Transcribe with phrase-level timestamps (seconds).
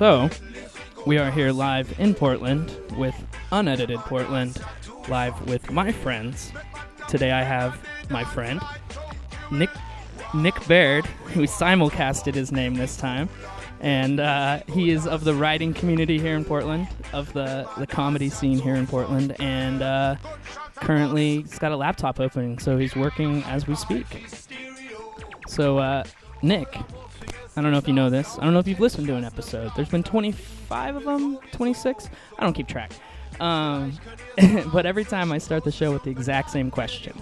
[0.00, 0.30] So,
[1.04, 3.14] we are here live in Portland with
[3.52, 4.58] unedited Portland,
[5.10, 6.52] live with my friends.
[7.06, 7.78] Today I have
[8.08, 8.62] my friend
[9.50, 9.68] Nick
[10.32, 11.04] Nick Baird,
[11.34, 13.28] who simulcasted his name this time,
[13.80, 18.30] and uh, he is of the writing community here in Portland, of the the comedy
[18.30, 20.16] scene here in Portland, and uh,
[20.76, 24.06] currently he's got a laptop open, so he's working as we speak.
[25.46, 26.04] So, uh,
[26.40, 26.74] Nick,
[27.56, 28.38] I don't know if you know this.
[28.38, 29.72] I don't know if you've listened to an episode.
[29.74, 32.08] There's been 25 of them, 26.
[32.38, 32.92] I don't keep track.
[33.40, 33.98] Um,
[34.72, 37.12] but every time I start the show with the exact same question,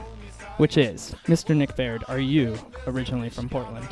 [0.58, 1.56] which is, Mr.
[1.56, 3.86] Nick Baird, are you originally from Portland?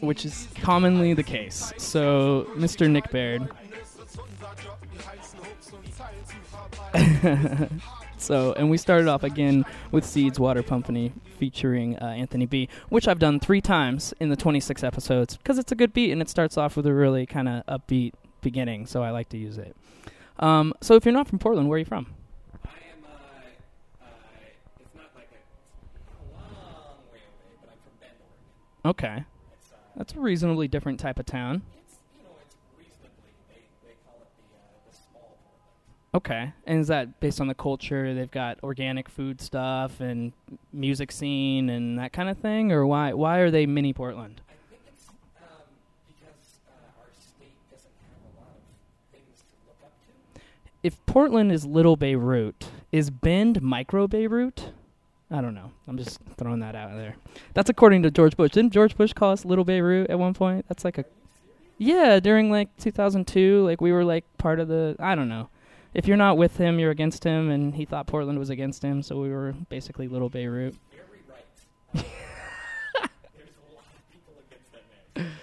[0.00, 1.72] Which is commonly the case.
[1.78, 2.90] So, Mr.
[2.90, 3.48] Nick Baird.
[8.22, 13.08] so, and we started off again with Seeds Water Company featuring uh, Anthony B, which
[13.08, 16.28] I've done three times in the 26 episodes because it's a good beat and it
[16.28, 19.76] starts off with a really kind of upbeat beginning, so I like to use it.
[20.38, 22.06] Um, so, if you're not from Portland, where are you from?
[22.64, 23.16] I am, uh,
[24.80, 25.38] it's not like a,
[25.96, 28.12] it's a long way away, but I'm from Bend,
[28.84, 28.90] Oregon.
[28.90, 29.24] Okay.
[29.96, 31.62] That's a reasonably different type of town.
[36.14, 36.52] Okay.
[36.66, 38.12] And is that based on the culture?
[38.14, 40.32] They've got organic food stuff and
[40.72, 42.70] music scene and that kind of thing?
[42.70, 44.42] Or why why are they mini Portland?
[44.46, 45.14] I think it's, um,
[46.06, 49.92] because, uh, our state doesn't have a lot of things to look up
[50.34, 50.40] to.
[50.82, 54.72] If Portland is little Beirut, is Bend micro Beirut?
[55.30, 55.70] I don't know.
[55.88, 57.16] I'm just throwing that out there.
[57.54, 58.50] That's according to George Bush.
[58.52, 60.66] Didn't George Bush call us little Beirut at one point?
[60.68, 61.06] That's like a
[61.78, 65.48] Yeah, during like 2002, like we were like part of the I don't know.
[65.94, 69.02] If you're not with him, you're against him and he thought Portland was against him,
[69.02, 70.74] so we were basically little Beirut.
[70.90, 71.44] Very right.
[71.94, 74.84] There's a lot of people against that
[75.16, 75.24] man.
[75.24, 75.34] to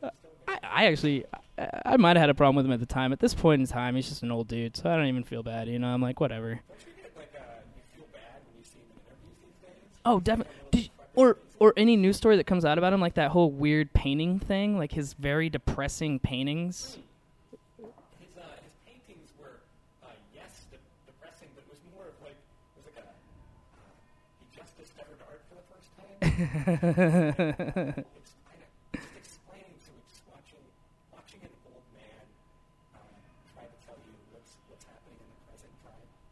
[0.00, 0.10] this day.
[0.46, 1.24] I, I actually,
[1.58, 3.12] I, I might have had a problem with him at the time.
[3.12, 5.42] At this point in time, he's just an old dude, so I don't even feel
[5.42, 5.68] bad.
[5.68, 6.48] You know, I'm like, whatever.
[6.48, 9.68] Don't you get, like, uh, you feel bad when you see him in interviews these
[9.68, 10.00] days?
[10.04, 10.92] Oh, definitely.
[11.14, 14.38] Or or any news story that comes out about him, like that whole weird painting
[14.38, 16.98] thing, like his very depressing paintings.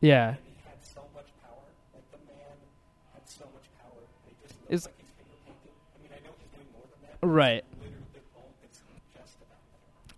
[0.01, 0.29] Yeah.
[0.29, 1.27] And he had so like
[2.13, 2.57] the man
[3.15, 4.01] had so much power.
[4.01, 5.73] That he just looks Is- like he's finger painting.
[5.95, 7.21] I mean, I know he's doing more than that.
[7.21, 7.65] but Right.
[7.81, 7.97] Literally,
[8.37, 8.81] all it's
[9.15, 9.49] just about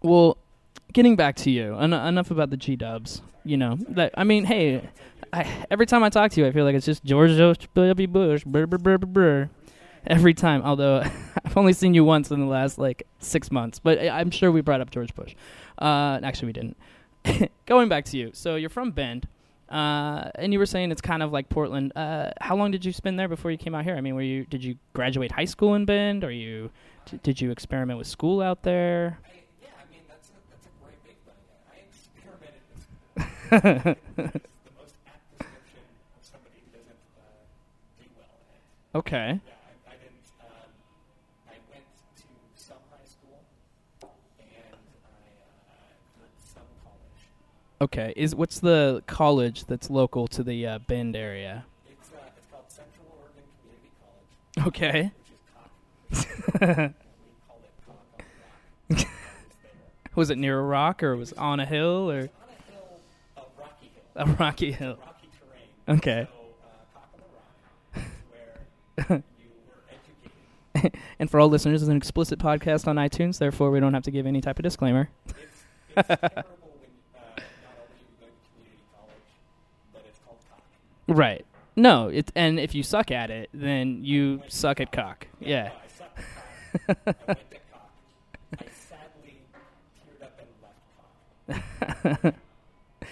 [0.03, 0.09] that.
[0.09, 0.39] Well,
[0.93, 3.23] getting back to you, en- enough about the G Dubs.
[3.45, 4.83] You know, that I mean, hey,
[5.33, 8.07] I, every time I talk to you, I feel like it's just George W.
[8.09, 8.45] Bush.
[8.45, 9.51] Brr, brr, brr, brr, brr.
[10.09, 11.03] Every time, although
[11.45, 14.63] I've only seen you once in the last like six months, but I'm sure we
[14.63, 15.35] brought up George Bush.
[15.79, 16.77] Uh, actually, we didn't.
[17.67, 19.29] Going back to you, so you're from Bend,
[19.69, 21.93] uh, and you were saying it's kind of like Portland.
[21.95, 23.97] Uh, how long did you spend there before you came out here?
[23.97, 26.71] I mean, were you did you graduate high school in Bend, or you
[27.05, 29.19] d- did you experiment with school out there?
[29.27, 29.29] I,
[29.63, 31.35] yeah, I mean that's a that's a great big thing.
[31.69, 34.25] I experimented with it's
[34.65, 35.85] the most apt description
[36.17, 37.45] of somebody who doesn't uh,
[38.01, 38.99] do well at it.
[38.99, 39.41] Okay.
[39.45, 40.25] Yeah, I, I didn't.
[40.41, 40.71] Um,
[41.49, 41.85] I went
[42.17, 42.25] to
[42.57, 43.37] some high school
[44.01, 47.21] and I uh, did some college.
[47.81, 48.13] Okay.
[48.17, 51.65] Is what's the college that's local to the uh, Bend area?
[51.89, 53.91] It's uh, it's called Central Oregon Community
[54.57, 55.13] College, Okay.
[56.11, 56.63] which is COC.
[56.63, 58.25] and we call it COC on the rock.
[58.89, 59.11] It's there.
[60.17, 63.01] was it near a rock or was it on a hill or on a hill,
[63.37, 64.97] a rocky hill, a rocky hill?
[65.07, 65.29] rocky
[65.87, 65.99] terrain.
[65.99, 66.27] Okay.
[66.29, 68.11] So, uh, Cock on the Rock
[68.83, 71.01] is where you were educated.
[71.21, 74.11] and for all listeners, it's an explicit podcast on iTunes, therefore we don't have to
[74.11, 75.11] give any type of disclaimer.
[75.27, 75.37] It's,
[75.97, 76.43] it's
[81.09, 81.45] Right.
[81.75, 85.29] No, it and if you suck at it, then you suck at cock.
[85.41, 85.69] Yeah.
[85.69, 87.17] No, I sucked at Cock.
[87.29, 87.91] I went to Cock.
[88.53, 89.41] I sadly
[89.97, 90.41] teared up
[91.49, 91.63] and
[92.13, 92.35] left Cock.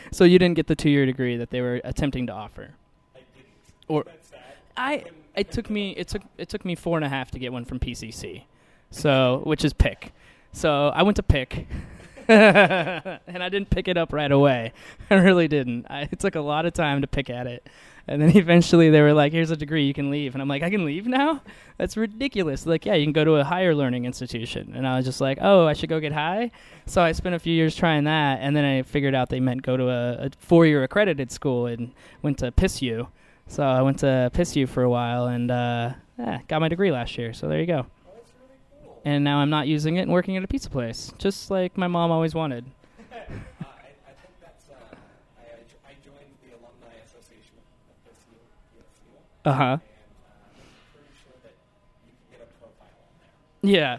[0.13, 2.75] so you didn't get the two-year degree that they were attempting to offer.
[3.15, 3.49] I didn't.
[3.89, 4.05] Or
[4.77, 5.05] I
[5.37, 7.65] it took me it took it took me four and a half to get one
[7.65, 8.45] from PCC,
[8.91, 10.13] so which is pick.
[10.53, 11.67] So I went to pick,
[12.29, 14.73] and I didn't pick it up right away.
[15.11, 15.87] I really didn't.
[15.89, 17.69] I, it took a lot of time to pick at it,
[18.09, 20.63] and then eventually they were like, "Here's a degree, you can leave." And I'm like,
[20.63, 21.43] "I can leave now?
[21.79, 24.73] That's ridiculous!" Like, yeah, you can go to a higher learning institution.
[24.75, 26.51] And I was just like, "Oh, I should go get high."
[26.87, 29.63] So I spent a few years trying that, and then I figured out they meant
[29.63, 33.09] go to a, a four-year accredited school and went to PISU.
[33.49, 37.17] So I went to PISU for a while and uh, yeah, got my degree last
[37.17, 37.33] year.
[37.33, 37.87] So there you go.
[38.07, 38.96] Oh, that's really cool.
[39.07, 41.87] And now I'm not using it and working at a pizza place, just like my
[41.87, 42.65] mom always wanted.
[43.13, 44.69] uh, I, I think that's.
[44.69, 44.75] Uh,
[45.39, 48.37] I, I jo- I joined the Alumni Association of PSU.
[48.83, 49.63] PSU Uh huh.
[49.65, 49.81] and uh, I'm
[50.93, 51.55] pretty sure that
[52.05, 52.89] you can get a profile
[53.63, 53.73] on there.
[53.81, 53.99] Yeah.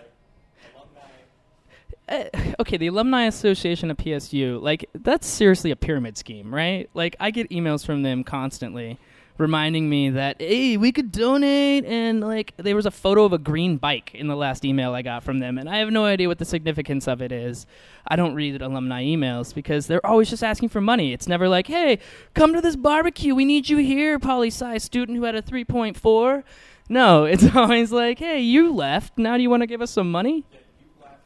[2.09, 2.23] Uh,
[2.61, 6.89] okay, the Alumni Association of PSU, like that's seriously a pyramid scheme, right?
[6.93, 8.97] Like I get emails from them constantly
[9.37, 13.37] reminding me that hey, we could donate and like there was a photo of a
[13.37, 16.27] green bike in the last email I got from them and I have no idea
[16.27, 17.65] what the significance of it is.
[18.07, 21.13] I don't read alumni emails because they're always just asking for money.
[21.13, 21.99] It's never like, "Hey,
[22.33, 23.35] come to this barbecue.
[23.35, 26.43] We need you here, poli sci student who had a 3.4."
[26.89, 29.17] No, it's always like, "Hey, you left.
[29.17, 30.59] Now do you want to give us some money?" Yeah,
[31.01, 31.21] left.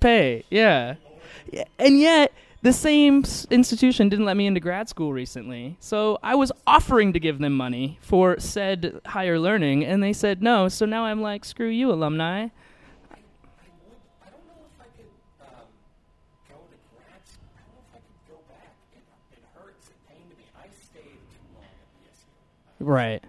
[0.00, 0.42] Pay.
[0.42, 0.44] pay.
[0.50, 0.94] Yeah.
[1.50, 1.64] yeah.
[1.78, 2.32] And yet,
[2.62, 5.76] the same institution didn't let me into grad school recently.
[5.80, 10.42] So I was offering to give them money for said higher learning, and they said
[10.42, 10.68] no.
[10.68, 12.44] So now I'm like, screw you, alumni.
[12.44, 12.50] Um.
[22.80, 23.22] Right.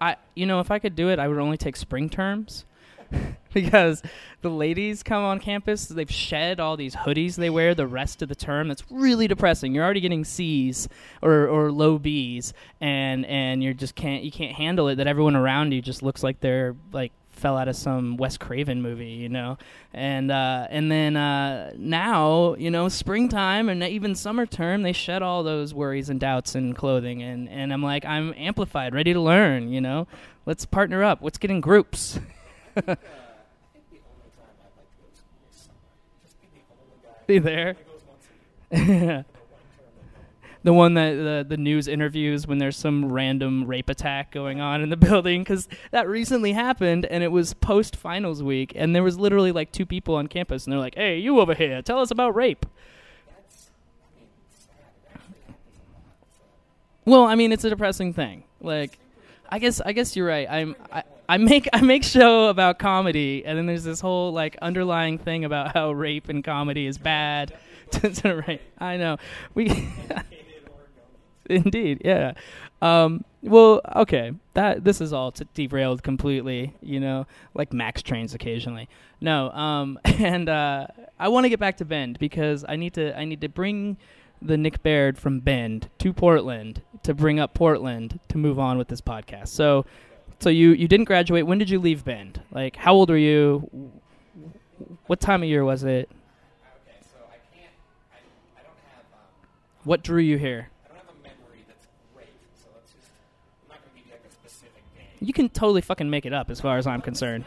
[0.00, 2.64] I, you know, if I could do it, I would only take spring terms.
[3.54, 4.02] because
[4.42, 8.28] the ladies come on campus, they've shed all these hoodies they wear the rest of
[8.28, 8.68] the term.
[8.68, 9.74] That's really depressing.
[9.74, 10.88] You're already getting C's
[11.22, 14.96] or, or low B's, and and you just can't you can't handle it.
[14.96, 18.82] That everyone around you just looks like they're like fell out of some Wes Craven
[18.82, 19.58] movie, you know.
[19.92, 25.22] And uh, and then uh, now, you know, springtime and even summer term, they shed
[25.22, 29.20] all those worries and doubts in clothing, and and I'm like, I'm amplified, ready to
[29.20, 30.06] learn, you know.
[30.46, 31.20] Let's partner up.
[31.22, 32.20] Let's get in groups.
[32.76, 35.76] Uh, I think the only time I'd like to go to school is summer.
[36.22, 37.76] Just be the there.
[40.62, 44.82] the one that the, the news interviews when there's some random rape attack going on
[44.82, 49.02] in the building because that recently happened and it was post finals week and there
[49.02, 51.98] was literally like two people on campus and they're like hey you over here tell
[52.00, 52.66] us about rape.
[57.04, 58.44] Well i mean it's a depressing thing.
[58.60, 58.98] Like
[59.48, 60.46] i guess i guess you're right.
[60.50, 64.56] I'm I, I make I make show about comedy, and then there's this whole like
[64.60, 67.56] underlying thing about how rape and comedy is bad.
[68.24, 68.60] right?
[68.78, 69.16] I know
[69.54, 69.88] we.
[71.48, 72.32] Indeed, yeah.
[72.82, 74.32] Um, well, okay.
[74.54, 76.74] That this is all t- derailed completely.
[76.80, 78.88] You know, like Max trains occasionally.
[79.20, 83.16] No, um, and uh, I want to get back to Bend because I need to.
[83.16, 83.98] I need to bring
[84.42, 88.88] the Nick Baird from Bend to Portland to bring up Portland to move on with
[88.88, 89.48] this podcast.
[89.48, 89.84] So,
[90.40, 91.46] so you you didn't graduate.
[91.46, 92.42] When did you leave Bend?
[92.50, 93.92] Like, how old were you?
[95.06, 96.10] What time of year was it?
[99.84, 100.68] What drew you here?
[100.84, 102.28] I don't have a memory that's great.
[102.54, 103.08] So let's just,
[103.64, 104.82] I'm not to give you like a specific.
[105.20, 107.44] You can totally fucking make it up, as far as I'm concerned.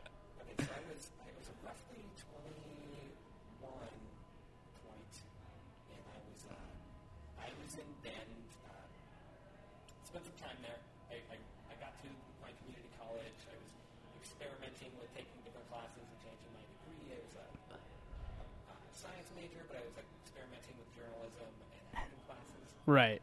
[22.91, 23.21] right.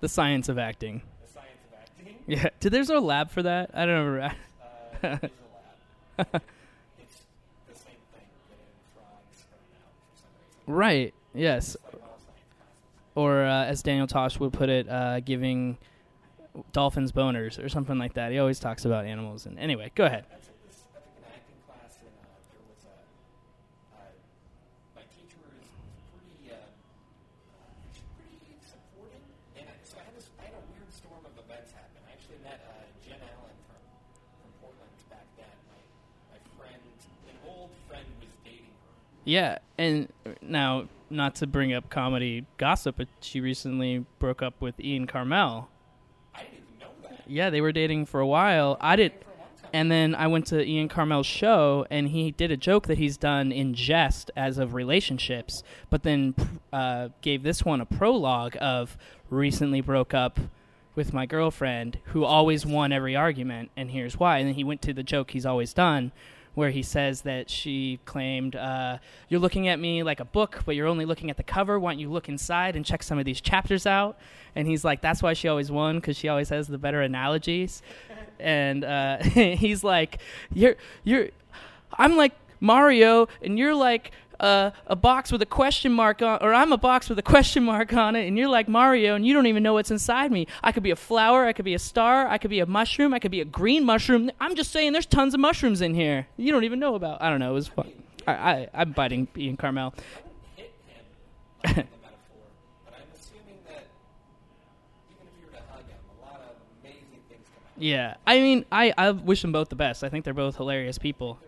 [0.00, 1.02] The science of acting.
[1.26, 2.16] the science of acting.
[2.26, 2.48] Yeah.
[2.60, 3.70] Did there's no lab for that?
[3.74, 4.30] I don't know.
[5.02, 5.26] Uh, there's a
[6.18, 6.42] lab.
[6.98, 7.22] it's
[7.68, 10.30] the same thing, getting frogs sperm out for some
[10.64, 10.74] reason.
[10.74, 11.14] right.
[11.34, 11.74] Yes.
[11.74, 13.14] It's like all science classes.
[13.14, 15.76] Or uh, as Daniel Tosh would put it, uh, giving
[16.72, 18.32] dolphins boners or something like that.
[18.32, 19.46] He always talks about animals.
[19.46, 20.24] And anyway, go ahead.
[20.30, 22.96] I took this, I took an acting class, and uh, there was a,
[23.92, 24.08] uh,
[24.96, 25.68] my teacher was
[26.16, 29.20] pretty, uh, uh, she's pretty supporting,
[29.60, 32.00] and I, so I had this, I had a weird storm of events happen.
[32.08, 33.80] I actually met uh, Jen Allen from,
[34.40, 35.52] from Portland back then.
[35.68, 35.80] My,
[36.32, 36.80] my friend,
[37.28, 38.96] an old friend was dating her.
[39.26, 39.58] Yeah.
[39.76, 40.08] And
[40.40, 45.66] now, not to bring up comedy gossip, but she recently broke up with Ian Karmel.
[46.34, 47.22] I didn't even know that.
[47.26, 48.78] Yeah, they were dating for a while.
[48.80, 49.12] I did.
[49.12, 49.70] For a long time.
[49.72, 53.16] And then I went to Ian Karmel's show, and he did a joke that he's
[53.16, 56.34] done in jest as of relationships, but then
[56.72, 58.96] uh, gave this one a prologue of
[59.28, 60.38] recently broke up
[60.94, 64.38] with my girlfriend who always won every argument, and here's why.
[64.38, 66.12] And then he went to the joke he's always done,
[66.56, 68.96] where he says that she claimed, uh,
[69.28, 71.78] You're looking at me like a book, but you're only looking at the cover.
[71.78, 74.18] Why don't you look inside and check some of these chapters out?
[74.54, 77.82] And he's like, That's why she always won, because she always has the better analogies.
[78.38, 80.20] And uh, he's like,
[80.52, 81.28] You're, you're,
[81.94, 86.54] I'm like Mario, and you're like uh, a box with a question mark on, or
[86.54, 89.34] I'm a box with a question mark on it, and you're like Mario, and you
[89.34, 90.46] don't even know what's inside me.
[90.62, 93.14] I could be a flower, I could be a star, I could be a mushroom,
[93.14, 94.30] I could be a green mushroom.
[94.40, 96.26] I'm just saying, there's tons of mushrooms in here.
[96.36, 97.22] You don't even know about.
[97.22, 97.50] I don't know.
[97.50, 97.92] It was fun.
[98.26, 99.94] I, I I'm biting Ian Karmel.
[107.78, 110.02] Yeah, I mean, I, I wish them both the best.
[110.02, 111.38] I think they're both hilarious people.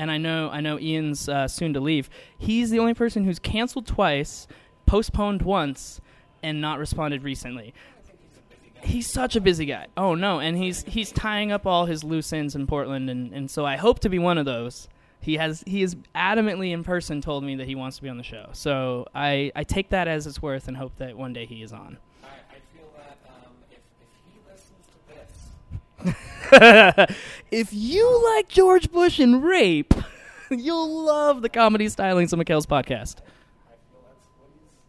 [0.00, 2.08] And I know I know Ian's uh, soon to leave.
[2.38, 4.48] He's the only person who's canceled twice,
[4.86, 6.00] postponed once,
[6.42, 7.74] and not responded recently.
[8.82, 9.88] He's such a busy guy.
[9.98, 13.50] Oh no, and he's he's tying up all his loose ends in Portland, and, and
[13.50, 14.88] so I hope to be one of those.
[15.20, 18.16] He has he has adamantly in person told me that he wants to be on
[18.16, 18.48] the show.
[18.54, 21.74] So I, I take that as it's worth and hope that one day he is
[21.74, 21.98] on.
[22.24, 24.86] I, I feel that um, if, if he listens
[26.06, 27.16] to this,
[27.50, 29.94] if you like George Bush and rape,
[30.50, 33.16] you'll love the comedy stylings of Mikhail's podcast.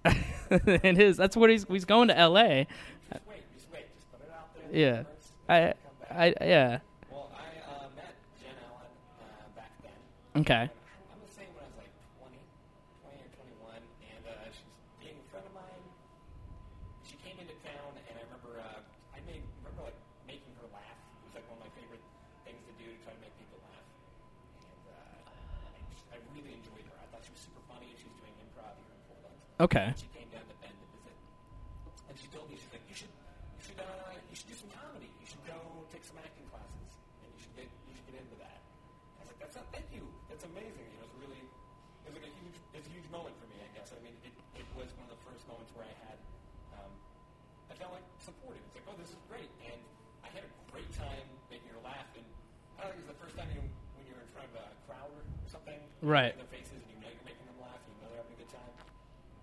[0.05, 0.15] I feel
[0.49, 0.83] that's what he's.
[0.83, 1.17] it is.
[1.17, 2.67] That's what he's he's going to L.A.
[3.11, 4.79] Just wait, just wait, just put it out there.
[4.79, 5.03] Yeah.
[5.49, 5.73] I,
[6.09, 6.79] I, yeah.
[7.11, 8.87] Well, I uh, met Jen Allen
[9.19, 10.41] uh, back then.
[10.41, 10.63] Okay.
[10.63, 11.91] I'm gonna say when I was like
[12.23, 12.39] 20,
[13.03, 13.83] 20 or 21,
[14.15, 15.83] and uh, she was being a friend of mine.
[17.03, 18.79] She came into town, and I remember uh,
[19.15, 20.95] I made remember like making her laugh.
[21.19, 22.03] It was like one of my favorite
[22.47, 23.83] things to do to try to make people laugh.
[24.71, 26.95] And uh, I, just, I really enjoyed her.
[26.95, 29.35] I thought she was super funny, and she was doing improv here in Portland.
[29.61, 29.93] Okay.
[29.93, 31.13] She came down to Bend to visit,
[32.09, 33.85] and she told me she's like, you should, you should, uh,
[34.25, 35.05] you should do some comedy.
[35.21, 35.53] You should go
[35.93, 36.89] take some acting classes,
[37.21, 38.57] and you should get, you should get into that.
[38.57, 40.01] I was like, that's not, thank you.
[40.33, 40.81] That's amazing.
[40.81, 43.45] You know, it's really, it was like a huge, it was a huge moment for
[43.53, 43.61] me.
[43.61, 43.93] I guess.
[43.93, 46.17] I mean, it, it was one of the first moments where I had,
[46.81, 46.91] um,
[47.69, 48.65] I felt like supported.
[48.65, 49.77] It's like, oh, this is great, and
[50.25, 51.21] I had a great time
[51.53, 52.09] making her laugh.
[52.17, 52.25] And
[52.81, 54.73] I don't think it was the first time you, when you're in front of a
[54.89, 56.33] crowd or something, you Right.
[56.33, 58.33] look at their faces, and you know you're making them laugh, you know they're having
[58.33, 58.73] a good time.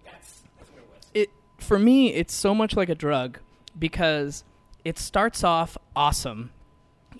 [0.09, 1.05] That's that's what it was.
[1.15, 1.29] It
[1.69, 3.39] for me, it's so much like a drug
[3.79, 4.43] because
[4.87, 6.51] it starts off awesome.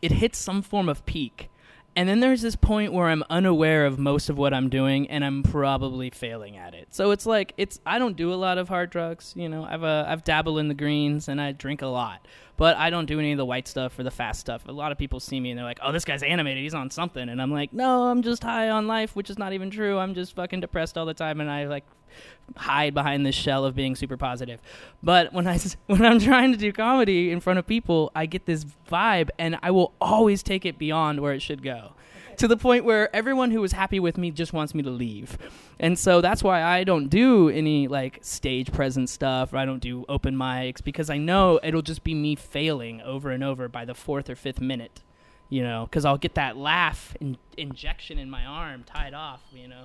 [0.01, 1.51] It hits some form of peak.
[1.95, 5.23] And then there's this point where I'm unaware of most of what I'm doing and
[5.23, 6.95] I'm probably failing at it.
[6.95, 9.65] So it's like it's I don't do a lot of hard drugs, you know.
[9.65, 12.27] I've uh, I've dabbled in the greens and I drink a lot.
[12.57, 14.67] But I don't do any of the white stuff or the fast stuff.
[14.67, 16.63] A lot of people see me and they're like, "Oh, this guy's animated.
[16.63, 19.53] He's on something." And I'm like, "No, I'm just high on life, which is not
[19.53, 19.99] even true.
[19.99, 21.85] I'm just fucking depressed all the time and I like
[22.57, 24.61] hide behind this shell of being super positive.
[25.03, 28.47] But when I when I'm trying to do comedy in front of people, I get
[28.47, 31.93] this vibe, and I will always take it beyond where it should go,
[32.37, 35.39] to the point where everyone who was happy with me just wants me to leave.
[35.81, 39.53] And so that's why I don't do any like stage presence stuff.
[39.53, 43.31] Or I don't do open mics because I know it'll just be me failing over
[43.31, 45.03] and over by the fourth or fifth minute.
[45.51, 49.41] You know, because I'll get that laugh in- injection in my arm tied off.
[49.53, 49.85] You know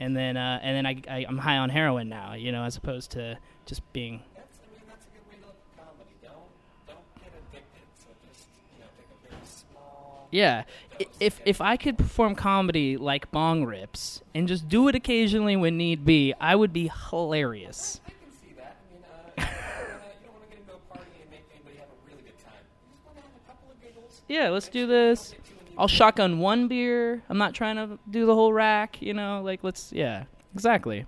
[0.00, 2.76] and then uh, and then I, I I'm high on heroin now, you know, as
[2.76, 6.14] opposed to just being That's, I mean, that's a good way to look at comedy.
[6.22, 6.48] Don't,
[6.88, 7.82] don't get addicted.
[7.94, 10.28] So just, you know, take a very small.
[10.32, 10.64] yeah.
[11.20, 15.76] If if I could perform comedy like bong rips and just do it occasionally when
[15.76, 18.00] need be, I would be hilarious.
[18.06, 18.76] I can see that.
[18.82, 21.30] I mean, uh, you don't wanna- you don't want to get into a party and
[21.30, 22.64] make anybody have a really good time.
[22.84, 24.22] You just want to have a couple of giggles.
[24.28, 25.34] Yeah, let's do this.
[25.78, 27.22] I'll shotgun one beer.
[27.28, 29.42] I'm not trying to do the whole rack, you know.
[29.44, 30.24] Like let's yeah,
[30.54, 31.06] exactly.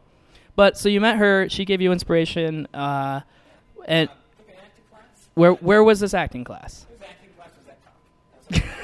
[0.57, 1.49] But so you met her.
[1.49, 2.67] She gave you inspiration.
[2.75, 3.21] Uh,
[3.87, 5.29] and Took an acting class.
[5.35, 6.87] where where was this acting class?
[6.91, 7.51] His acting class
[8.51, 8.65] was at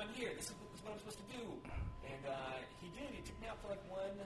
[0.00, 0.08] this.
[0.08, 0.30] I'm here.
[0.36, 1.44] This is, what I'm supposed to do.
[2.04, 2.32] And uh,
[2.80, 3.10] he did.
[3.14, 4.16] He took me out for like one,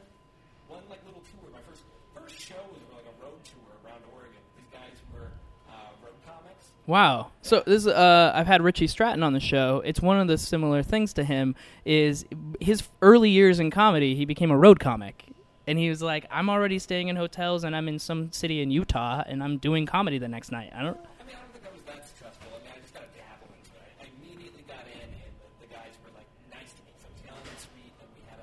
[0.69, 1.51] one like little tour.
[1.53, 1.83] My first
[2.15, 4.41] first show was like a road tour around Oregon.
[4.57, 5.33] These guys were
[5.69, 6.71] uh, road comics.
[6.87, 7.33] Wow.
[7.43, 9.83] So this is, uh, I've had Richie Stratton on the show.
[9.85, 11.55] It's one of the similar things to him
[11.85, 12.25] is
[12.61, 14.15] his early years in comedy.
[14.15, 15.27] He became a road comic,
[15.67, 18.71] and he was like, "I'm already staying in hotels, and I'm in some city in
[18.71, 21.01] Utah, and I'm doing comedy the next night." I don't.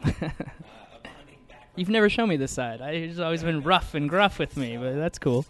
[1.76, 2.82] You've never shown me this side.
[2.82, 5.46] I, he's always been rough and gruff with me, but that's cool.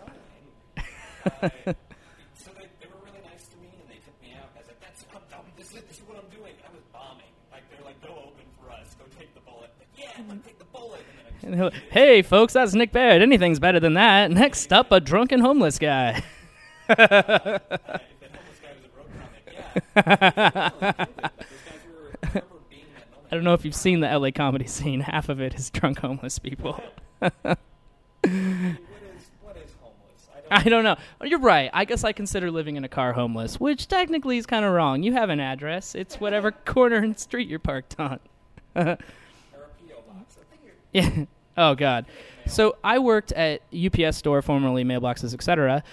[1.23, 4.49] So they, they were really nice to me, and they took me out.
[4.55, 6.81] I was like, "That's I'm, I'm, this, is, this is what I'm doing." I was
[6.91, 7.25] bombing.
[7.51, 8.95] Like they're like, "Go open for us.
[8.97, 11.01] Go take the bullet." Like, yeah, I'm take the bullet.
[11.43, 13.21] And then And hey, folks, that's Nick Barrett.
[13.21, 14.31] Anything's better than that.
[14.31, 16.23] Next up, a drunken homeless guy.
[23.31, 23.35] I remember being in that moment.
[23.35, 24.99] I don't know if you've seen the LA comedy scene.
[25.01, 26.81] Half of it is drunk homeless people.
[27.19, 27.57] What
[28.23, 30.29] is what is homeless?
[30.33, 30.51] I don't.
[30.51, 30.95] I don't know.
[31.21, 31.69] Oh, you're right.
[31.73, 35.03] I guess I consider living in a car homeless, which technically is kind of wrong.
[35.03, 35.95] You have an address.
[35.95, 38.19] It's whatever corner and street you're parked on.
[38.75, 40.37] Or a PO box.
[40.39, 40.73] I think you're
[41.19, 41.25] Yeah.
[41.57, 42.05] Oh God.
[42.47, 45.83] So I worked at UPS store, formerly mailboxes, etc.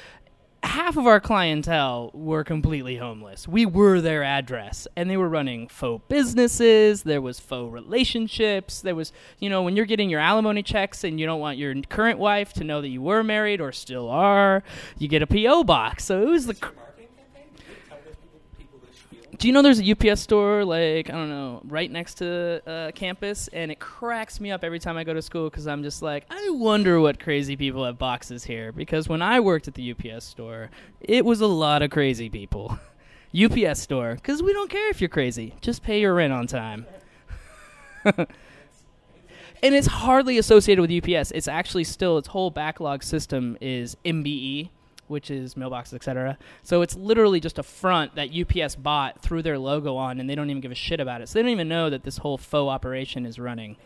[0.64, 3.46] Half of our clientele were completely homeless.
[3.46, 7.04] We were their address, and they were running faux businesses.
[7.04, 8.80] There was faux relationships.
[8.80, 11.74] There was, you know, when you're getting your alimony checks and you don't want your
[11.82, 14.64] current wife to know that you were married or still are,
[14.98, 16.04] you get a PO box.
[16.04, 16.54] So it was the.
[16.54, 17.50] cr- marketing campaign.
[17.56, 19.27] Did you tell those people people this spiel?
[19.38, 22.90] Do you know there's a UPS store like I don't know right next to uh,
[22.92, 26.02] campus, and it cracks me up every time I go to school because I'm just
[26.02, 29.92] like I wonder what crazy people have boxes here because when I worked at the
[29.92, 32.78] UPS store, it was a lot of crazy people.
[33.38, 36.86] UPS store because we don't care if you're crazy, just pay your rent on time.
[38.04, 38.26] and
[39.62, 41.30] it's hardly associated with UPS.
[41.32, 44.70] It's actually still its whole backlog system is MBE,
[45.08, 46.38] which is mailboxes, etc.
[46.62, 50.34] So it's literally just a front that UPS bought, threw their logo on, and they
[50.34, 51.28] don't even give a shit about it.
[51.28, 53.76] So they don't even know that this whole faux operation is running.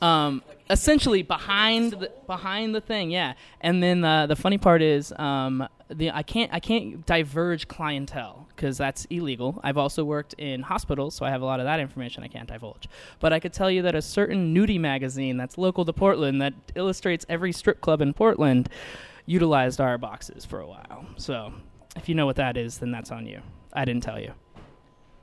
[0.00, 3.34] Um, essentially behind the behind the thing, yeah.
[3.60, 8.46] And then uh, the funny part is, um, the I can't I can't diverge clientele
[8.48, 9.60] because that's illegal.
[9.62, 12.48] I've also worked in hospitals, so I have a lot of that information I can't
[12.48, 12.88] divulge.
[13.20, 16.54] But I could tell you that a certain nudie magazine that's local to Portland that
[16.74, 18.68] illustrates every strip club in Portland
[19.26, 21.06] utilized our boxes for a while.
[21.16, 21.52] So
[21.96, 23.40] if you know what that is, then that's on you.
[23.72, 24.32] I didn't tell you.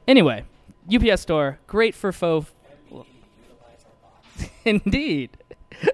[0.08, 0.46] Anyway,
[0.94, 2.52] UPS store, great for faux.
[4.66, 5.32] Indeed.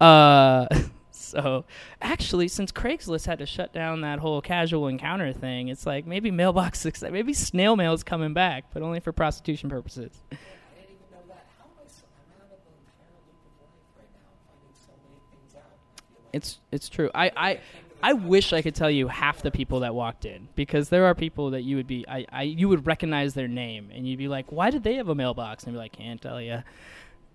[0.00, 0.66] Uh,
[1.30, 1.64] so
[2.00, 6.30] actually, since Craigslist had to shut down that whole casual encounter thing, it's like maybe
[6.30, 10.12] mailbox success, maybe snail mail is coming back, but only for prostitution purposes.
[10.30, 11.46] I didn't even know that.
[11.58, 14.28] How am I so, I'm out of the entire loop of life right now.
[14.30, 15.62] I'm finding so many things out.
[15.62, 17.10] I feel like It's it's true.
[17.14, 17.60] I I.
[18.02, 21.14] I wish I could tell you half the people that walked in because there are
[21.14, 24.26] people that you would be I, I you would recognize their name and you'd be
[24.26, 25.64] like, why did they have a mailbox?
[25.64, 26.62] And I'd be like, can't tell you.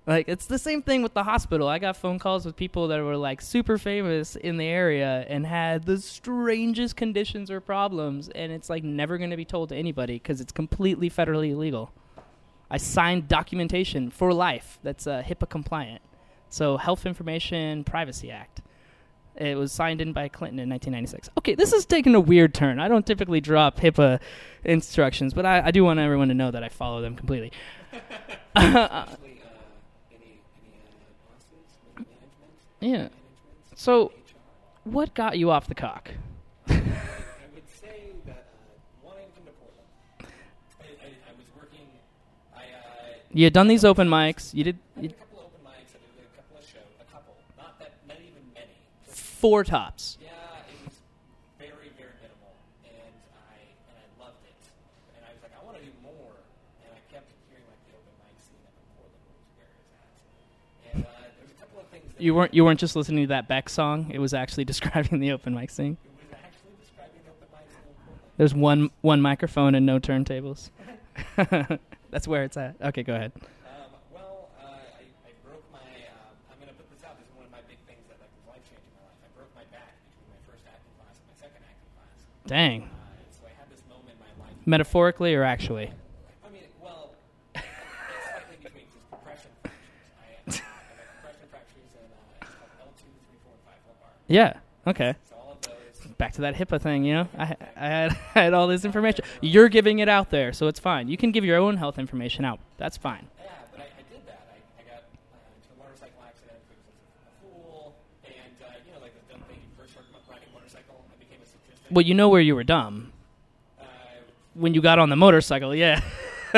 [0.07, 1.67] Like it's the same thing with the hospital.
[1.67, 5.45] I got phone calls with people that were like super famous in the area and
[5.47, 9.75] had the strangest conditions or problems, and it's like never going to be told to
[9.75, 11.91] anybody because it's completely federally illegal.
[12.69, 16.01] I signed documentation for life that's uh, HIPAA compliant,
[16.49, 18.61] so Health Information Privacy Act.
[19.37, 21.29] It was signed in by Clinton in 1996.
[21.37, 22.79] Okay, this is taking a weird turn.
[22.79, 24.19] I don't typically drop HIPAA
[24.63, 27.51] instructions, but I, I do want everyone to know that I follow them completely.
[28.55, 29.05] Actually, uh,
[30.11, 30.95] any, any uh,
[31.27, 33.07] bosses, maybe management, Yeah.
[33.75, 34.11] So,
[34.83, 36.11] what got you off the cock?
[36.67, 40.31] I would say that uh, wanting to come to Portland.
[40.79, 41.87] I, I, I was working.
[42.55, 44.53] I uh, You had done these open mics.
[44.53, 45.95] You did I you, did a couple open mics.
[45.95, 46.93] I did a couple of shows.
[47.01, 48.67] A couple, not that, not even many.
[49.07, 50.19] Four tops.
[50.21, 50.24] yeah,
[62.17, 64.10] You weren't you weren't just listening to that Beck song.
[64.13, 65.97] It was actually describing the open mic scene.
[68.38, 70.69] There's one one microphone and no turntables.
[72.12, 72.75] That's where it's at.
[72.82, 73.32] Okay, go ahead.
[74.13, 75.80] Well, I, I broke my.
[76.51, 77.17] I'm going to put this out.
[77.19, 79.19] This one of my big things that like was life changing in my life.
[79.23, 82.19] I broke my back between my first acting class and my second acting class.
[82.47, 82.84] Dang.
[82.84, 82.95] Uh,
[83.32, 83.47] so.
[84.65, 85.91] Metaphorically or actually?
[86.43, 87.15] I mean, well,
[87.56, 89.51] it's slightly between just compression
[94.27, 94.53] Yeah.
[94.88, 95.15] Okay.
[95.29, 96.11] So all of those.
[96.17, 97.27] Back to that HIPAA thing, you know.
[97.38, 99.25] I, I had I had all this information.
[99.41, 101.07] You're giving it out there, so it's fine.
[101.07, 102.59] You can give your own health information out.
[102.77, 103.27] That's fine.
[103.38, 104.47] Yeah, but I, I did that.
[104.51, 105.03] I, I got
[105.55, 106.83] into a motorcycle accident because
[107.25, 107.95] a fool.
[108.23, 108.33] And,
[108.85, 111.91] you know, like the dumb thing, first start riding a motorcycle, I became a statistic.
[111.91, 113.11] Well, you know where you were dumb
[113.79, 113.83] Uh,
[114.53, 115.75] when you got on the motorcycle.
[115.75, 116.01] Yeah.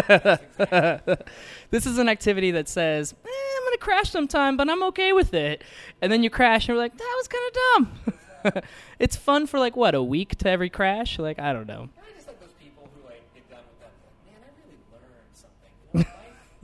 [1.72, 5.34] this is an activity that says, eh, "I'm gonna crash sometime, but I'm okay with
[5.34, 5.64] it."
[6.02, 8.64] And then you crash, and you're like, "That was kind of dumb."
[9.00, 11.20] it's fun for like what a week to every crash.
[11.20, 11.90] Like I don't know.
[11.98, 13.92] I just like those people who like get done with that.
[14.06, 16.10] Like, Man, I really learned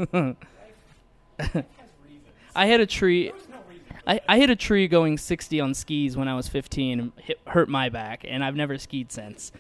[0.10, 0.36] something.
[0.36, 0.38] Life,
[1.40, 2.34] life, life has reasons.
[2.56, 3.26] I had a tree.
[3.26, 3.84] There was no reason.
[4.06, 7.40] I, I hit a tree going 60 on skis when I was 15 and hit,
[7.48, 9.52] hurt my back, and I've never skied since.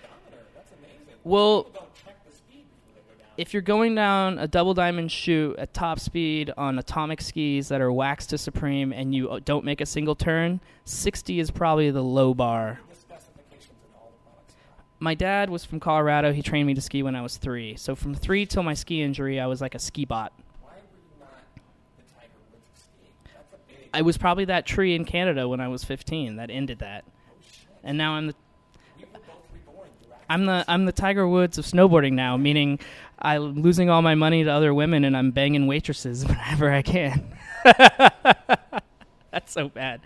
[1.24, 1.68] Well,
[3.38, 7.82] if you're going down a double diamond chute at top speed on atomic skis that
[7.82, 11.90] are waxed to supreme and you uh, don't make a single turn, 60 is probably
[11.90, 12.80] the low bar.
[15.00, 16.32] My dad was from Colorado.
[16.32, 17.76] He trained me to ski when I was three.
[17.76, 20.32] So from three till my ski injury, I was like a ski bot.
[23.94, 27.04] I was probably that tree in Canada when I was 15 that ended that.
[27.84, 28.36] And now I'm the
[28.98, 32.80] We were both reborn through I'm the I'm the Tiger Woods of snowboarding now, meaning
[33.20, 37.24] I'm losing all my money to other women and I'm banging waitresses whenever I can.
[39.32, 40.02] That's so bad,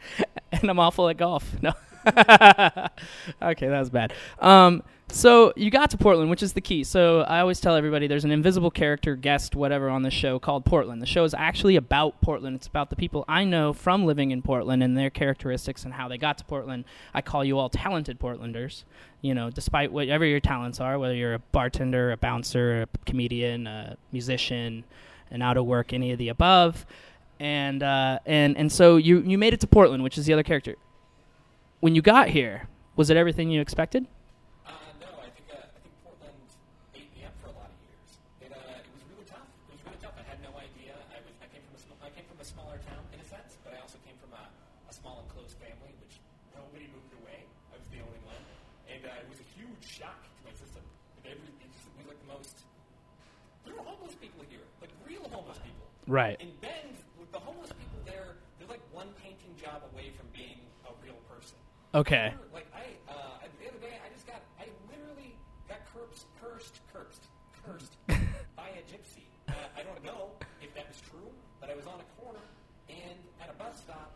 [0.51, 1.49] and I'm awful at golf.
[1.61, 1.73] No,
[3.41, 4.13] okay, that was bad.
[4.39, 6.83] Um, so you got to Portland, which is the key.
[6.83, 10.65] So I always tell everybody there's an invisible character, guest, whatever, on the show called
[10.65, 11.01] Portland.
[11.01, 12.57] The show is actually about Portland.
[12.57, 16.09] It's about the people I know from living in Portland and their characteristics and how
[16.09, 16.83] they got to Portland.
[17.13, 18.83] I call you all talented Portlanders.
[19.21, 23.65] You know, despite whatever your talents are, whether you're a bartender, a bouncer, a comedian,
[23.65, 24.83] a musician,
[25.31, 26.85] an out of work, any of the above.
[27.39, 30.43] And uh, and and so you you made it to Portland, which is the other
[30.43, 30.75] character.
[31.79, 34.07] When you got here, was it everything you expected?
[34.65, 36.33] Uh, no, I think uh, I think Portland
[36.97, 38.09] ate me up for a lot of years.
[38.41, 39.45] It uh, it was really tough.
[39.69, 40.17] It was really tough.
[40.17, 40.97] I had no idea.
[41.13, 43.27] I was I came from a sm- I came from a smaller town in a
[43.29, 44.43] sense, but I also came from a,
[44.89, 46.17] a small enclosed family, which
[46.57, 47.45] nobody moved away.
[47.69, 48.41] I was the only one,
[48.89, 50.81] and uh, it was a huge shock to my system.
[51.21, 52.57] Like every, it just, like the most.
[53.69, 55.85] There were homeless people here, like real homeless people.
[56.09, 60.57] Right Bend, with the homeless people there, they're like one painting job away from being
[60.89, 61.59] a real person.
[61.97, 62.29] Okay.
[62.53, 65.33] Like I, uh, the other day, I just got, I literally
[65.65, 67.25] got cursed, cursed, cursed,
[67.65, 67.97] cursed
[68.53, 69.25] by a gypsy.
[69.49, 71.25] Uh, I don't know if that was true,
[71.57, 72.45] but I was on a corner
[72.85, 74.13] and at a bus stop,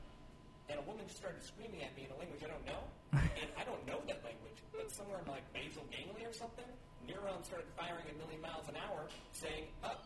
[0.69, 2.85] and a woman just started screaming at me in a language I don't know,
[3.17, 6.69] and I don't know that language, but somewhere in like basal ganglia or something,
[7.09, 9.97] neurons started firing a million miles an hour, saying, "Uh,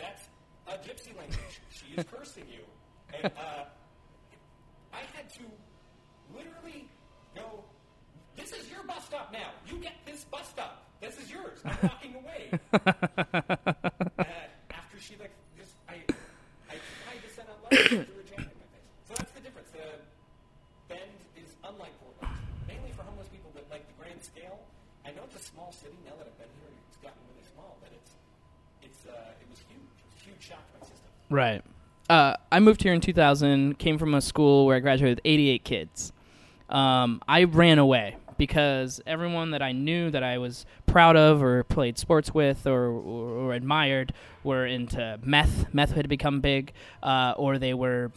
[0.00, 0.32] that's
[0.64, 1.60] a gypsy language.
[1.68, 2.64] She is cursing you."
[3.12, 3.68] And uh,
[4.96, 5.44] I had to
[7.38, 7.64] go,
[8.36, 9.50] this is your bus stop now.
[9.66, 10.84] You get this bus stop.
[11.00, 11.58] This is yours.
[11.64, 12.50] I'm walking away.
[12.72, 14.22] uh,
[14.74, 16.02] after she, like, just, I,
[16.70, 18.90] I tried to send out letters to her jamming my face.
[19.06, 19.70] So that's the difference.
[19.70, 20.02] The
[20.90, 22.34] Bend is unlike Portland,
[22.66, 24.58] mainly for homeless people, but like the grand scale.
[25.06, 26.74] I know it's a small city now that I've been here.
[26.90, 28.10] It's gotten really small, but it's,
[28.82, 29.86] it's, uh, it was huge.
[29.86, 31.10] It was a huge shock to my system.
[31.30, 31.62] Right.
[32.10, 35.64] Uh, I moved here in 2000, came from a school where I graduated with 88
[35.64, 36.12] kids.
[36.68, 41.64] Um, I ran away because everyone that I knew that I was proud of or
[41.64, 44.12] played sports with or, or, or admired
[44.44, 45.72] were into meth.
[45.74, 48.12] Meth had become big, uh, or they were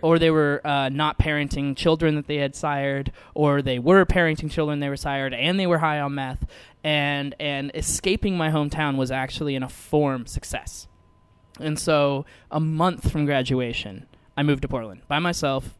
[0.00, 4.50] or they were uh, not parenting children that they had sired, or they were parenting
[4.50, 6.46] children they were sired, and they were high on meth,
[6.84, 10.86] and and escaping my hometown was actually in a form success.
[11.60, 15.76] And so, a month from graduation, I moved to Portland by myself,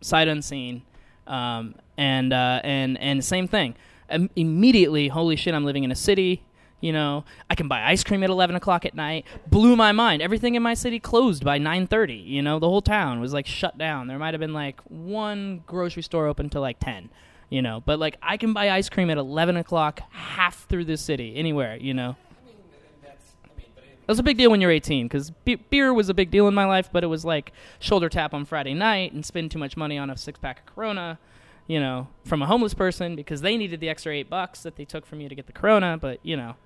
[0.00, 0.82] sight unseen,
[1.28, 3.74] um, and uh, and and same thing.
[4.10, 5.54] Im- immediately, holy shit!
[5.54, 6.42] I'm living in a city.
[6.80, 9.26] You know, I can buy ice cream at 11 o'clock at night.
[9.48, 10.22] Blew my mind.
[10.22, 12.24] Everything in my city closed by 9:30.
[12.24, 14.06] You know, the whole town was like shut down.
[14.06, 17.10] There might have been like one grocery store open till like 10.
[17.50, 20.96] You know, but like I can buy ice cream at 11 o'clock half through the
[20.96, 21.76] city, anywhere.
[21.76, 22.56] You know, I mean,
[22.94, 25.28] and that's, I mean, but it, that was a big deal when you're 18 because
[25.44, 28.32] be- beer was a big deal in my life, but it was like shoulder tap
[28.32, 31.18] on Friday night and spend too much money on a six pack of Corona,
[31.66, 34.86] you know, from a homeless person because they needed the extra eight bucks that they
[34.86, 35.98] took from you to get the Corona.
[36.00, 36.56] But you know,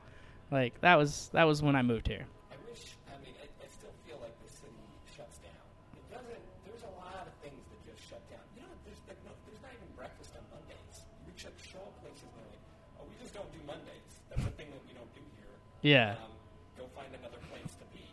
[0.53, 2.27] like that was that was when I moved here.
[2.53, 4.79] I wish, I mean, I, I still feel like the city
[5.11, 5.67] shuts down.
[5.99, 8.47] It doesn't, there's a lot of things that just shut down.
[8.55, 11.11] You know, there's, like, no, there's not even breakfast on Mondays.
[11.27, 12.63] You should show up places and they're like,
[13.03, 14.23] oh, we just don't do Mondays.
[14.31, 15.51] That's a thing that we don't do here.
[15.83, 16.15] Yeah.
[16.23, 16.31] Um,
[16.79, 18.05] go find another place to be.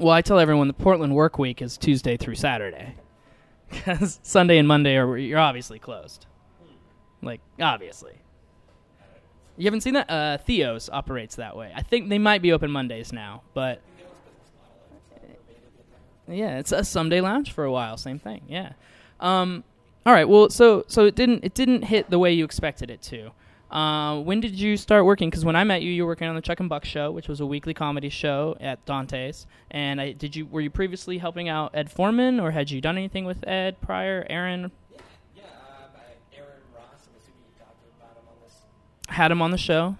[0.00, 2.94] Well, I tell everyone the Portland work week is Tuesday through Saturday
[3.70, 6.24] because Sunday and Monday are you're obviously closed.
[7.20, 8.14] Like obviously.
[9.58, 10.08] You haven't seen that?
[10.08, 11.70] Uh, Theos operates that way.
[11.76, 13.82] I think they might be open Mondays now, but
[16.26, 17.98] yeah, it's a Sunday lounge for a while.
[17.98, 18.40] Same thing.
[18.48, 18.72] Yeah.
[19.20, 19.64] Um,
[20.06, 20.26] all right.
[20.26, 23.32] Well, so so it didn't it didn't hit the way you expected it to.
[23.70, 25.30] Uh, when did you start working?
[25.30, 27.28] Because when I met you, you were working on the Chuck and Buck show, which
[27.28, 29.46] was a weekly comedy show at Dante's.
[29.70, 32.96] And I, did you were you previously helping out Ed Foreman, or had you done
[32.96, 34.26] anything with Ed prior?
[34.28, 35.00] Aaron Yeah,
[35.36, 35.42] yeah.
[36.36, 38.56] Aaron Ross, I'm assuming you talked about him on this.
[39.08, 39.96] had him on the show.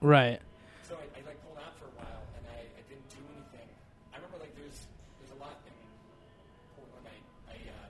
[0.00, 0.40] Right.
[0.88, 3.68] So I, I like pulled out for a while, and I, I didn't do anything.
[4.10, 4.88] I remember like there's
[5.20, 5.76] there's a lot in
[6.72, 7.20] Portland I
[7.52, 7.88] I, uh,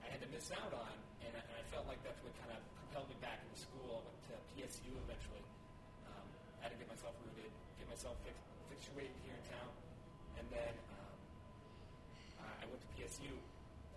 [0.00, 2.56] I had to miss out on, and I, and I felt like that's what kind
[2.56, 4.00] of propelled me back into school.
[4.00, 5.44] I went to PSU eventually.
[6.08, 6.24] Um,
[6.56, 8.40] I had to get myself rooted, get myself fix,
[8.96, 9.70] here in town,
[10.40, 11.16] and then um,
[12.40, 13.28] I went to PSU.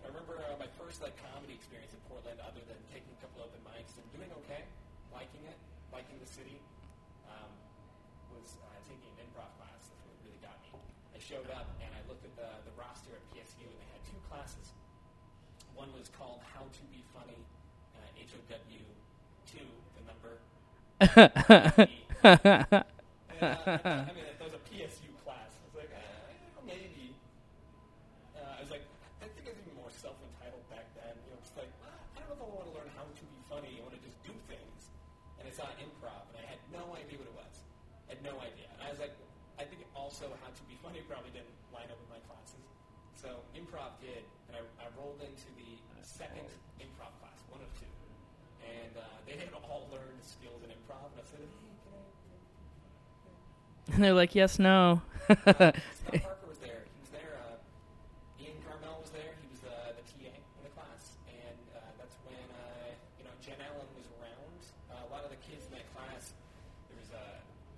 [0.04, 3.48] I remember uh, my first like comedy experience in Portland, other than taking a couple
[3.48, 4.68] open mics and doing okay,
[5.08, 5.56] liking it,
[5.88, 6.60] liking the city.
[8.90, 9.86] Uh, taking an improv class.
[9.86, 10.74] That's what really got me.
[11.14, 14.02] I showed up and I looked at the, the roster at PSU and they had
[14.02, 14.74] two classes.
[15.78, 17.38] One was called How to Be Funny,
[17.94, 18.82] uh, H O W
[19.46, 20.42] two, the number.
[22.22, 22.82] and, uh,
[23.40, 24.26] I, I mean,
[43.70, 46.42] improv did, and I, I rolled into the second
[46.82, 47.86] improv class, one of two.
[48.66, 51.54] And uh, they had all learned skills in improv, and I said, hey,
[51.86, 51.94] can
[53.94, 55.02] I, And they're like, yes, no.
[55.30, 55.46] Scott
[56.10, 56.82] Parker was there.
[56.82, 57.38] He was there.
[57.38, 59.38] Uh, Ian Karmel was there.
[59.38, 62.90] He was uh, the TA in the class, and uh, that's when uh,
[63.22, 64.58] you know Jen Allen was around.
[64.90, 66.34] Uh, a lot of the kids in that class,
[66.90, 67.22] there was a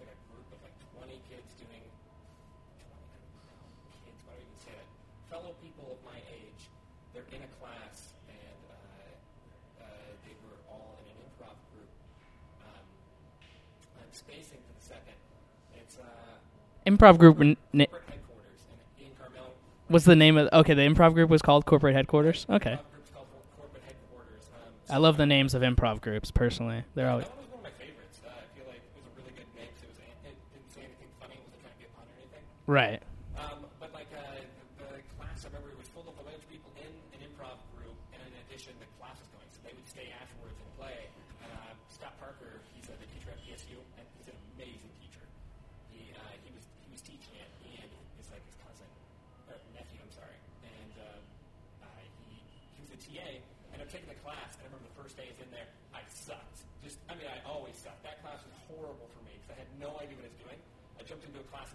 [0.01, 1.93] like a group of like 20 kids doing 20
[4.09, 4.25] kids.
[4.25, 4.89] Why do I even say that?
[5.29, 6.73] Fellow people of my age.
[7.13, 11.93] They're in a class, and uh, uh, they were all in an improv group.
[12.65, 12.85] Um,
[14.01, 15.15] I'm spacing for the second.
[15.77, 16.03] It's uh,
[16.87, 17.55] improv group na-
[17.87, 19.47] corporate headquarters, and Ian Karmel.
[19.89, 20.49] was the name of.
[20.53, 22.47] Okay, the improv group was called Corporate Headquarters.
[22.49, 22.73] Okay.
[22.73, 24.51] Improv group's called corporate headquarters.
[24.55, 26.85] Um, I love the names of improv groups personally.
[26.95, 27.27] They're always.
[27.27, 27.37] That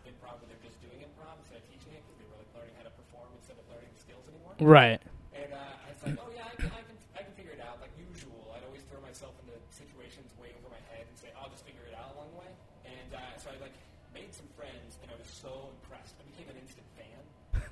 [0.08, 2.76] improv where they're just doing improv instead of teaching it because they were like learning
[2.80, 4.56] how to perform instead of learning the skills anymore.
[4.64, 5.00] Right.
[5.36, 7.62] And uh, I was like, oh yeah, I can, I can, I can figure it
[7.62, 7.78] out.
[7.84, 11.52] Like usual, I'd always throw myself into situations way over my head and say, I'll
[11.52, 12.52] just figure it out along the way.
[12.88, 13.76] And uh, so I like
[14.16, 16.18] made some friends, and I was so impressed.
[16.18, 17.22] I became an instant fan.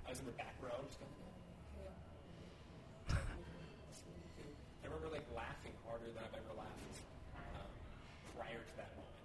[0.05, 1.09] I was in the back row, just going.
[1.79, 3.19] "Yeah, yeah."
[4.83, 6.97] I remember like laughing harder than I've ever laughed
[7.35, 7.69] um,
[8.37, 9.17] prior to that moment.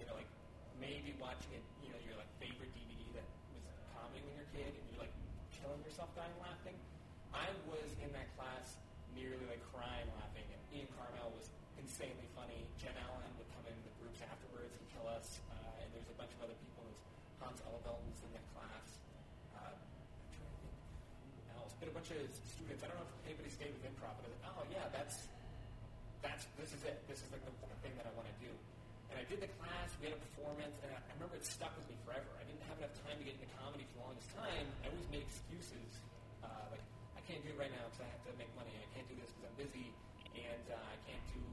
[0.00, 0.28] You know, like
[0.76, 3.64] maybe watching it, you know, your like favorite DVD that was
[3.96, 5.14] comedy when you're a kid, and you're like
[5.56, 6.76] killing yourself dying laughing.
[7.32, 8.76] I was in that class
[9.16, 11.48] nearly like crying laughing, and Ian Karmel was
[11.80, 12.66] insanely funny.
[12.76, 16.16] Jen Allen would come in the groups afterwards and kill us, uh, and there's a
[16.20, 16.84] bunch of other people.
[16.86, 17.02] There's
[17.40, 18.88] Hans Eleveld was in that class.
[19.56, 21.72] Uh, I'm trying to think who else.
[21.80, 22.80] Been a bunch of students.
[22.80, 25.28] I don't know if anybody stayed with improv, but I was like, oh yeah, that's
[26.24, 26.96] that's this is it.
[27.04, 27.52] This is like the,
[27.84, 28.48] thing that I want to do.
[29.12, 29.88] And I did the class.
[30.00, 32.28] We had a performance, and I, I remember it stuck with me forever.
[32.40, 34.64] I didn't have enough time to get into comedy for the longest time.
[34.80, 35.92] I always made excuses,
[36.40, 36.84] uh, like
[37.16, 38.72] I can't do it right now because I have to make money.
[38.80, 39.92] I can't do this because I'm busy,
[40.40, 41.44] and uh, I can't do,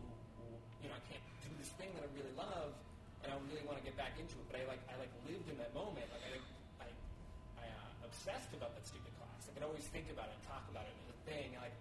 [0.84, 2.72] you know, I can't do this thing that I really love,
[3.24, 4.48] and I really want to get back into it.
[4.48, 6.08] But I like I like lived in that moment.
[6.08, 6.40] Like I
[6.84, 6.88] I,
[7.60, 9.17] I uh, obsessed about that stupid
[9.58, 10.94] could always think about it, and talk about it.
[11.02, 11.58] Was a thing.
[11.58, 11.74] And, like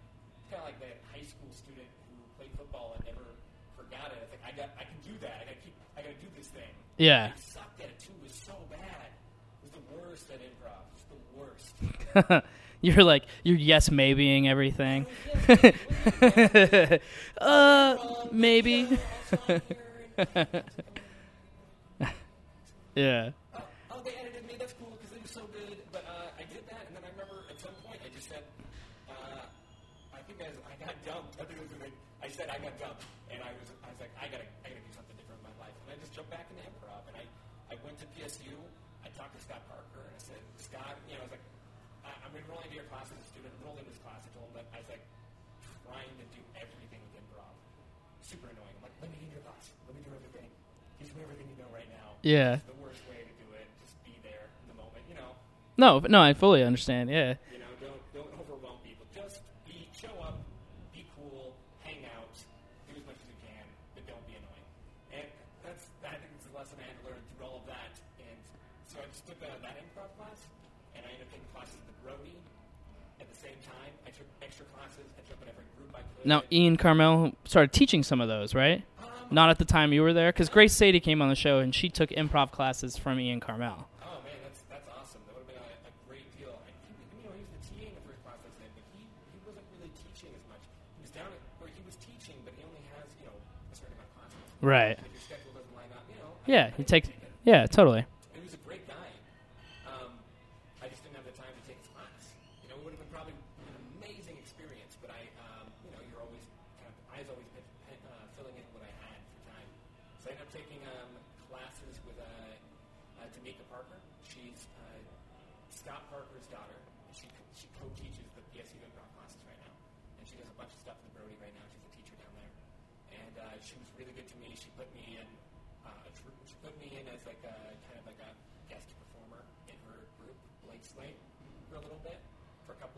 [0.49, 3.37] kind of like that high school student who played football and never
[3.77, 4.25] forgot it.
[4.25, 5.45] I think I got, I can do that.
[5.45, 6.73] I got to keep, I got to do this thing.
[6.97, 7.37] Yeah.
[7.37, 8.17] I sucked at it too.
[8.17, 9.12] It was so bad.
[9.61, 10.89] It was the worst at improv.
[10.89, 12.49] It was the worst.
[12.81, 15.05] you're like you're yes maybeing everything.
[17.45, 17.97] uh,
[18.33, 18.97] maybe.
[22.95, 23.31] yeah,
[38.27, 39.07] back into improv, and I I went to PSU.
[39.07, 41.47] I talked to Scott Parker, and I said, Scott, you know, I was like,
[42.03, 44.19] I, I'm enrolling to your class as a student, enrolled in this class.
[44.27, 45.05] I told him that I was like
[45.87, 47.55] trying to do everything with improv.
[48.27, 48.75] Super annoying.
[48.83, 49.71] I'm like, let me in your class.
[49.87, 50.49] Let me do everything.
[50.99, 52.19] Teach me everything you know right now.
[52.27, 52.59] Yeah.
[52.59, 53.67] It's the worst way to do it.
[53.83, 55.07] Just be there in the moment.
[55.07, 55.31] You know.
[55.79, 57.11] No, no, I fully understand.
[57.11, 57.39] Yeah.
[57.55, 57.56] You
[69.20, 70.38] took uh, that improv class,
[70.94, 72.37] and I ended up taking classes the Brody.
[73.20, 75.07] At the same time, I took extra classes.
[75.16, 76.26] I took whatever group I could.
[76.26, 78.83] Now Ian Karmel started teaching some of those, right?
[79.00, 81.59] Um, Not at the time you were there, because Grace Sadie came on the show
[81.59, 83.87] and she took improv classes from Ian Karmel.
[84.02, 85.20] Oh man, that's that's awesome.
[85.26, 86.52] That would have been a, a great deal.
[86.52, 89.07] I think you know he was the TA in the first class I but he
[89.07, 90.62] he wasn't really teaching as much.
[90.98, 93.74] He was down at or he was teaching, but he only has you know a
[93.74, 94.38] certain amount of classes.
[94.61, 94.98] Right.
[94.98, 96.31] If your schedule doesn't line up, you know.
[96.44, 97.09] Yeah, I he takes.
[97.46, 98.05] Yeah, totally.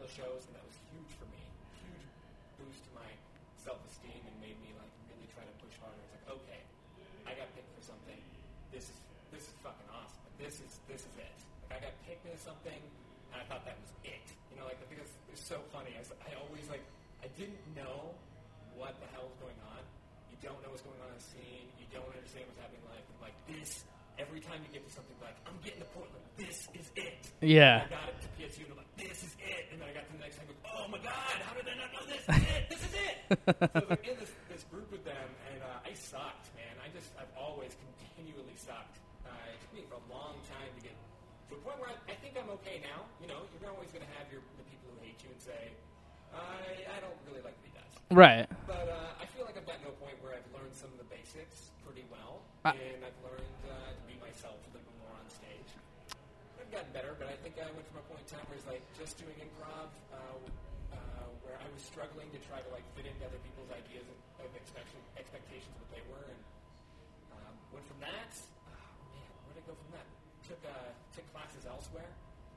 [0.08, 1.42] Shows, and that was huge for me.
[1.84, 2.04] Huge
[2.56, 3.10] boost to my
[3.60, 6.00] self-esteem and made me like really try to push harder.
[6.00, 6.60] It's like, okay,
[7.28, 8.18] I got picked for something.
[8.72, 8.98] This is
[9.30, 10.24] this is fucking awesome.
[10.40, 11.36] This is this is it.
[11.68, 12.80] Like I got picked into something,
[13.32, 14.24] and I thought that was it.
[14.48, 15.92] You know, like I think it's, it's so funny.
[15.92, 16.84] I, was, I always like
[17.20, 18.16] I didn't know
[18.74, 19.82] what the hell was going on.
[20.32, 21.66] You don't know what's going on in the scene.
[21.76, 23.04] You don't understand what's happening in life.
[23.04, 23.84] And like this,
[24.18, 26.24] every time you get to something like I'm getting to Portland.
[26.38, 27.26] This is it.
[27.42, 27.90] Yeah.
[33.28, 36.72] So I was in this, this group with them, and uh, I sucked, man.
[36.80, 38.96] I just, I've always continually sucked.
[39.28, 40.96] Uh, it took me for a long time to get
[41.52, 43.04] to a point where I, I think I'm okay now.
[43.20, 45.72] You know, you're always going to have your the people who hate you and say,
[46.32, 47.92] I, I don't really like what he does.
[48.12, 48.48] Right.
[48.64, 50.98] But uh, I feel like I've gotten to a point where I've learned some of
[51.00, 55.12] the basics pretty well, and I've learned uh, to be myself a little bit more
[55.16, 55.70] on stage.
[56.60, 58.68] I've gotten better, but I think I went from a point in time where it's
[58.68, 60.36] like just doing improv, uh,
[61.68, 65.04] I was struggling to try to like fit into other people's ideas of of expectation,
[65.20, 66.40] expectations of what they were, and
[67.36, 68.32] um, went from that.
[68.72, 70.08] Oh man, where did I go from that?
[70.48, 72.08] Took uh, took classes elsewhere,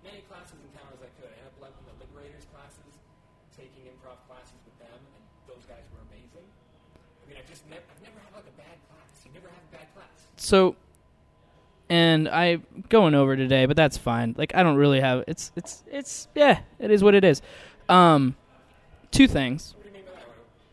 [0.08, 1.28] many classes in town as I could.
[1.28, 2.93] I ended up liking the Liberators classes,
[3.52, 6.47] taking improv classes with them, and those guys were amazing.
[6.95, 9.12] I mean, I just never, I've never had like a bad class.
[9.28, 10.15] You never have a bad class.
[10.39, 10.80] So,
[11.91, 14.39] and I going over today, but that's fine.
[14.39, 15.28] Like I don't really have.
[15.28, 16.63] It's it's it's yeah.
[16.80, 17.43] It is what it is.
[17.91, 18.39] Um,
[19.12, 19.76] two things.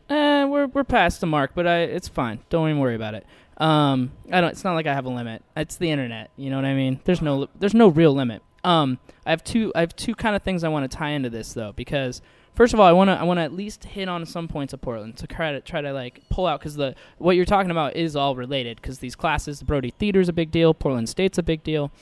[0.09, 2.40] Eh, we're we're past the mark, but I it's fine.
[2.48, 3.27] Don't even worry about it.
[3.59, 4.51] Um, I don't.
[4.51, 5.42] It's not like I have a limit.
[5.57, 6.31] It's the internet.
[6.37, 7.01] You know what I mean?
[7.05, 8.42] There's no there's no real limit.
[8.64, 11.29] Um, I have two I have two kind of things I want to tie into
[11.31, 12.22] this though because
[12.55, 14.72] first of all I want to I want to at least hit on some points
[14.72, 17.70] of Portland to try to try to like pull out because the what you're talking
[17.70, 21.38] about is all related because these classes the Brody Theater's a big deal Portland State's
[21.38, 21.92] a big deal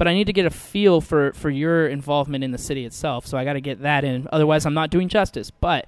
[0.00, 3.26] but I need to get a feel for for your involvement in the city itself
[3.26, 5.86] so I got to get that in otherwise I'm not doing justice but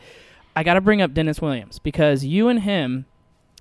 [0.54, 3.06] I got to bring up Dennis Williams because you and him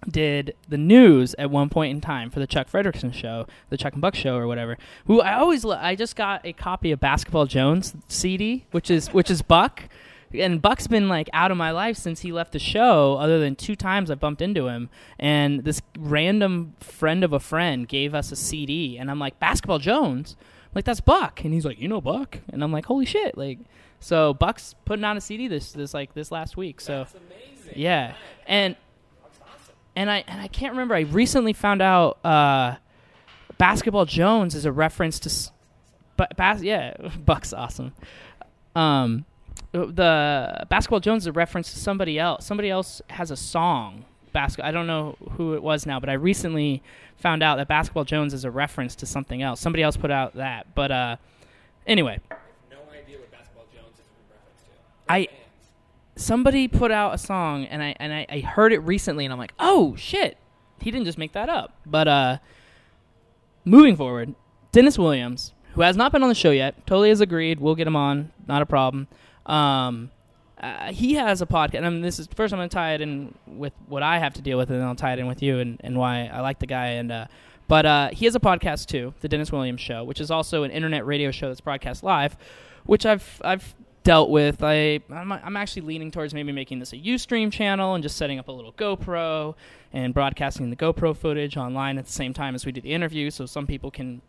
[0.10, 3.94] did the news at one point in time for the Chuck Frederickson show, the Chuck
[3.94, 4.78] and Buck show or whatever.
[5.06, 9.14] Who I always lo- I just got a copy of Basketball Jones CD, which is
[9.14, 9.84] which is Buck.
[10.34, 13.56] And Buck's been like out of my life since he left the show, other than
[13.56, 14.90] two times I bumped into him.
[15.20, 19.80] And this random friend of a friend gave us a CD, and I'm like, Basketball
[19.80, 20.36] Jones?
[20.40, 21.44] I'm like, that's Buck.
[21.44, 22.40] And he's like, You know Buck?
[22.50, 23.38] And I'm like, Holy shit.
[23.38, 23.60] Like,
[24.00, 26.80] so Buck's putting on a CD this, this like this last week.
[26.82, 27.06] So,
[27.76, 28.16] yeah.
[28.48, 28.76] And
[29.42, 29.76] awesome.
[29.96, 30.96] and I and I can't remember.
[30.96, 32.76] I recently found out uh,
[33.58, 35.52] Basketball Jones is a reference to,
[36.18, 36.94] but bas- yeah,
[37.26, 37.94] Buck's awesome.
[38.76, 39.26] Um,
[39.72, 42.46] the Basketball Jones is a reference to somebody else.
[42.46, 44.06] Somebody else has a song.
[44.34, 44.64] Basket.
[44.64, 46.82] I don't know who it was now, but I recently
[47.18, 49.60] found out that Basketball Jones is a reference to something else.
[49.60, 51.18] Somebody else put out that, but uh,
[51.86, 52.40] anyway, I have
[52.72, 55.12] no idea what Basketball Jones is in reference to.
[55.14, 55.28] I-
[56.16, 59.40] somebody put out a song and I and I, I heard it recently and I'm
[59.40, 60.38] like, oh shit,
[60.80, 61.76] he didn't just make that up.
[61.86, 62.38] But uh,
[63.66, 64.34] moving forward,
[64.72, 67.60] Dennis Williams, who has not been on the show yet, totally has agreed.
[67.60, 69.08] We'll get him on, not a problem.
[69.46, 70.12] Um,
[70.62, 71.84] uh, he has a podcast.
[71.84, 72.54] I mean, this is first.
[72.54, 74.88] I'm going to tie it in with what I have to deal with, and then
[74.88, 76.88] I'll tie it in with you and, and why I like the guy.
[76.88, 77.26] And uh,
[77.68, 80.72] but uh, he has a podcast too, the Dennis Williams Show, which is also an
[80.72, 82.38] internet radio show that's broadcast live,
[82.86, 83.74] which I've I've
[84.04, 84.62] dealt with.
[84.62, 88.40] I I'm, I'm actually leaning towards maybe making this a UStream channel and just setting
[88.40, 89.56] up a little GoPro
[89.94, 93.32] and broadcasting the GoPro footage online at the same time as we do the interview,
[93.32, 94.22] so some people can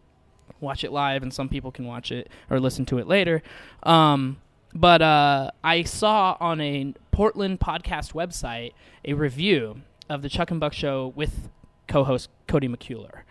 [0.61, 3.43] watch it live and some people can watch it or listen to it later.
[3.83, 4.39] Um,
[4.75, 8.73] but uh, I saw on a Portland podcast website
[9.05, 11.49] a review of the Chuck and Buck show with
[11.89, 13.23] co-host Cody McCuller,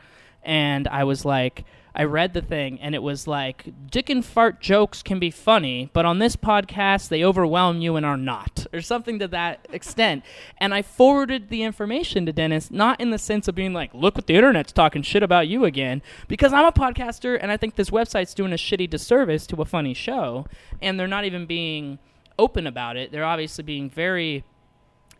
[0.43, 4.61] and I was like, I read the thing, and it was like, dick and fart
[4.61, 8.81] jokes can be funny, but on this podcast they overwhelm you and are not, or
[8.81, 10.23] something to that extent.
[10.57, 14.15] And I forwarded the information to Dennis, not in the sense of being like, look
[14.15, 17.75] what the internet's talking shit about you again, because I'm a podcaster, and I think
[17.75, 20.45] this website's doing a shitty disservice to a funny show,
[20.81, 21.99] and they're not even being
[22.39, 23.11] open about it.
[23.11, 24.45] They're obviously being very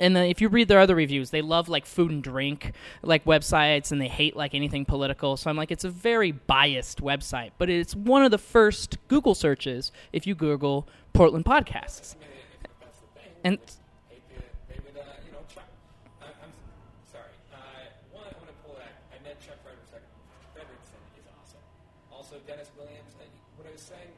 [0.02, 2.74] and then if you read their other reviews, they love like food and drink
[3.04, 5.38] like websites, and they hate like anything political.
[5.38, 9.36] So I'm like, it's a very biased website, but it's one of the first Google
[9.36, 12.16] searches if you Google Portland podcasts.
[13.44, 15.66] And they, they, they would, uh, you know, Chuck.
[16.22, 17.34] I, I'm s- sorry.
[17.50, 17.58] Uh,
[18.14, 18.94] one, I'm going to pull that.
[19.10, 20.02] I met Chuck Frederickson.
[20.54, 21.64] Frederickson is awesome.
[22.14, 23.18] Also, Dennis Williams.
[23.18, 23.26] Uh,
[23.58, 24.14] what I was saying,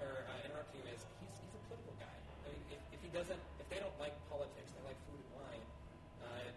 [0.00, 2.08] or uh, interrupting you, is he's, he's a political guy.
[2.08, 5.32] I mean, if, if he doesn't, if they don't like politics, they like food and
[5.44, 5.64] wine.
[6.24, 6.48] Uh,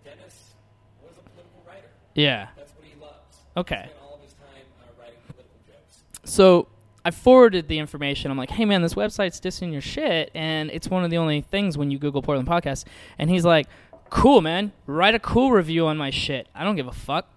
[0.00, 0.56] Dennis
[1.04, 1.92] was a political writer.
[2.14, 3.38] Yeah, That's what he loves.
[3.56, 3.74] Okay.
[3.76, 6.02] He spent all of his time uh, writing political jokes.
[6.24, 6.68] so
[7.04, 8.30] I forwarded the information.
[8.30, 11.40] I'm like, hey man, this website's dissing your shit, and it's one of the only
[11.40, 12.84] things when you Google Portland podcast.
[13.18, 13.66] And he's like,
[14.10, 16.46] cool man, write a cool review on my shit.
[16.54, 17.28] I don't give a fuck.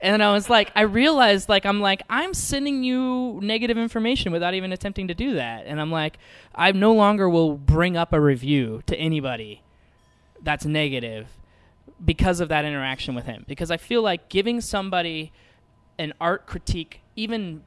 [0.00, 4.30] And then I was like, I realized, like, I'm like, I'm sending you negative information
[4.30, 5.66] without even attempting to do that.
[5.66, 6.18] And I'm like,
[6.54, 9.62] I no longer will bring up a review to anybody
[10.40, 11.26] that's negative
[12.04, 13.44] because of that interaction with him.
[13.48, 15.32] Because I feel like giving somebody
[15.98, 17.62] an art critique, even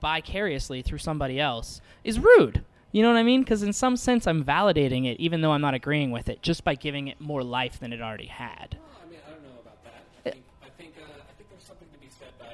[0.00, 2.64] vicariously through somebody else, is rude.
[2.92, 3.42] You know what I mean?
[3.42, 6.64] Because in some sense, I'm validating it, even though I'm not agreeing with it, just
[6.64, 8.78] by giving it more life than it already had.
[8.78, 10.04] Well, I mean, I don't know about that.
[10.24, 12.46] I think I think uh, I think there's something to be said by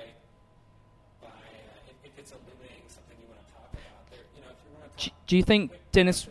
[1.21, 4.11] by uh, if, if it's illuminating something you want to talk about.
[4.11, 6.27] There, you know, if you want to Do, you think Dennis?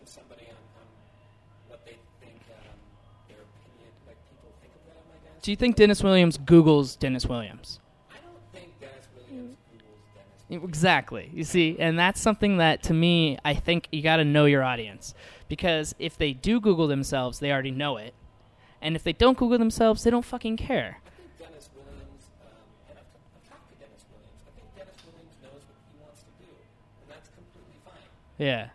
[5.42, 7.80] Do you think Dennis Williams Googles Dennis Williams?
[8.12, 9.80] I don't think Dennis Williams mm.
[9.80, 9.98] Google's
[10.50, 10.64] Dennis.
[10.70, 11.32] Exactly.
[11.34, 14.62] You see, and that's something that to me, I think you got to know your
[14.64, 15.16] audience
[15.50, 18.14] because if they do Google themselves, they already know it,
[18.82, 21.02] and if they don't Google themselves, they don't fucking care.
[21.40, 24.46] Dennis Williams, I'm not a shock to Dennis Williams.
[24.46, 26.54] I think Dennis Williams knows what he wants to do,
[27.02, 27.12] and
[28.46, 28.70] I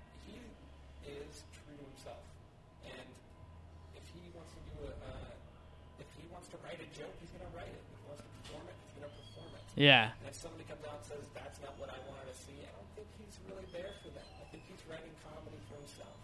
[9.76, 10.08] Yeah.
[10.20, 12.72] And if somebody comes out and says that's not what I wanted to see, I
[12.72, 14.24] don't think he's really there for them.
[14.40, 16.16] I think he's writing comedy for himself,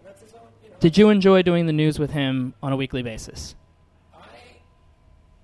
[0.00, 0.48] and that's his own.
[0.64, 3.54] You know, Did you enjoy doing the news with him on a weekly basis?
[4.16, 4.24] I,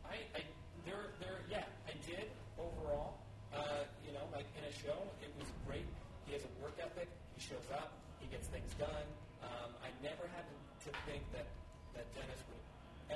[0.09, 0.41] I, I,
[0.89, 3.21] there, there, yeah, I did overall.
[3.53, 5.85] Uh, you know, like in a show, it was great.
[6.25, 7.13] He has a work ethic.
[7.37, 7.93] He shows up.
[8.17, 9.05] He gets things done.
[9.45, 11.53] Um, I never had to, to think that
[12.01, 12.65] that Dennis would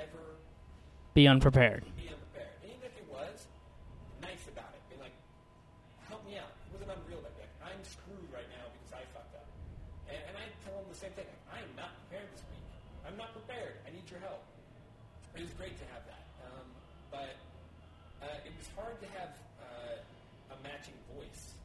[0.05, 0.37] ever
[1.17, 1.81] be unprepared.
[1.89, 2.05] And
[2.61, 3.49] even if he was,
[4.21, 4.81] nice about it.
[4.93, 5.13] Be like,
[6.27, 6.51] help me out.
[6.67, 7.23] It wasn't unreal.
[7.23, 9.47] Like, like I'm screwed right now because I fucked up.
[10.11, 11.27] And, and I tell him the same thing.
[11.47, 12.67] I'm not prepared this week.
[13.07, 13.79] I'm not prepared.
[13.87, 14.43] I need your help.
[15.39, 16.23] It was great to have that.
[16.43, 16.67] Um,
[17.07, 17.31] but
[18.19, 19.31] uh, it was hard to have
[19.63, 21.55] uh, a matching voice.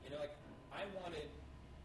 [0.00, 0.32] You know, like
[0.72, 1.28] I wanted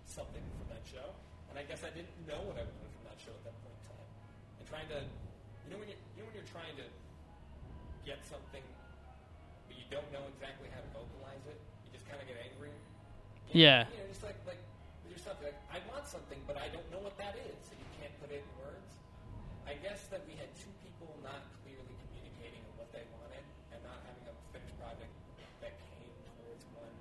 [0.07, 1.11] something from that show,
[1.51, 3.75] and I guess I didn't know what I wanted from that show at that point
[3.75, 4.07] in time.
[4.61, 4.99] And trying to,
[5.67, 6.87] you know, when you're, you know when you're trying to
[8.07, 8.63] get something,
[9.67, 11.59] but you don't know exactly how to vocalize it,
[12.11, 12.75] kind of get angry.
[13.55, 13.87] You Yeah.
[13.87, 14.59] know, you know, just like like
[15.07, 18.11] yourself, like I want something, but I don't know what that is, so you can't
[18.19, 18.83] put it in words.
[19.63, 23.79] I guess that we had two people not clearly communicating on what they wanted and
[23.87, 25.11] not having a finished project
[25.63, 26.91] that came towards one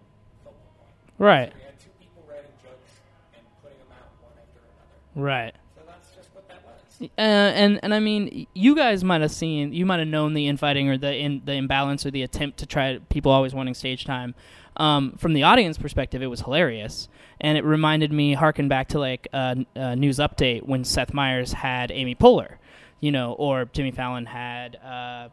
[0.47, 0.95] focal point.
[1.19, 1.51] Right.
[1.55, 2.93] We had two people writing jokes
[3.35, 4.99] and putting them out one after another.
[5.19, 5.55] Right.
[5.75, 6.79] So that's just what that was.
[7.01, 10.49] Uh, and and I mean, you guys might have seen, you might have known the
[10.49, 14.05] infighting or the in, the imbalance or the attempt to try people always wanting stage
[14.05, 14.35] time.
[14.77, 17.09] Um, from the audience perspective, it was hilarious,
[17.41, 21.91] and it reminded me, harken back to like uh, news update when Seth Meyers had
[21.91, 22.57] Amy Poehler,
[23.01, 25.29] you know, or Jimmy Fallon had uh,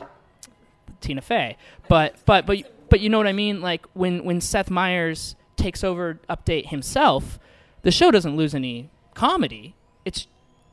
[1.02, 1.58] Tina Fey.
[1.90, 3.62] But but but but you know what I mean?
[3.62, 7.40] Like when when Seth Meyers takes over update himself,
[7.82, 9.76] the show doesn't lose any comedy.
[10.06, 10.28] It's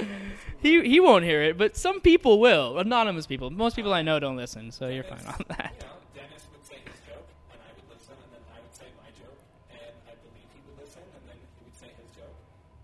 [0.62, 2.78] He he won't hear it, but some people will.
[2.78, 3.50] Anonymous people.
[3.50, 5.72] Most people I know don't listen, so you're fine on that.
[5.78, 8.74] you know, Dennis would say his joke, and I would listen, and then I would
[8.74, 9.36] say my joke,
[9.70, 12.34] and I believe he would listen, and then he would say his joke,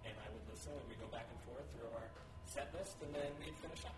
[0.04, 2.06] and I would listen, and we'd go back and forth through our
[2.44, 3.96] set list, and then we'd finish up.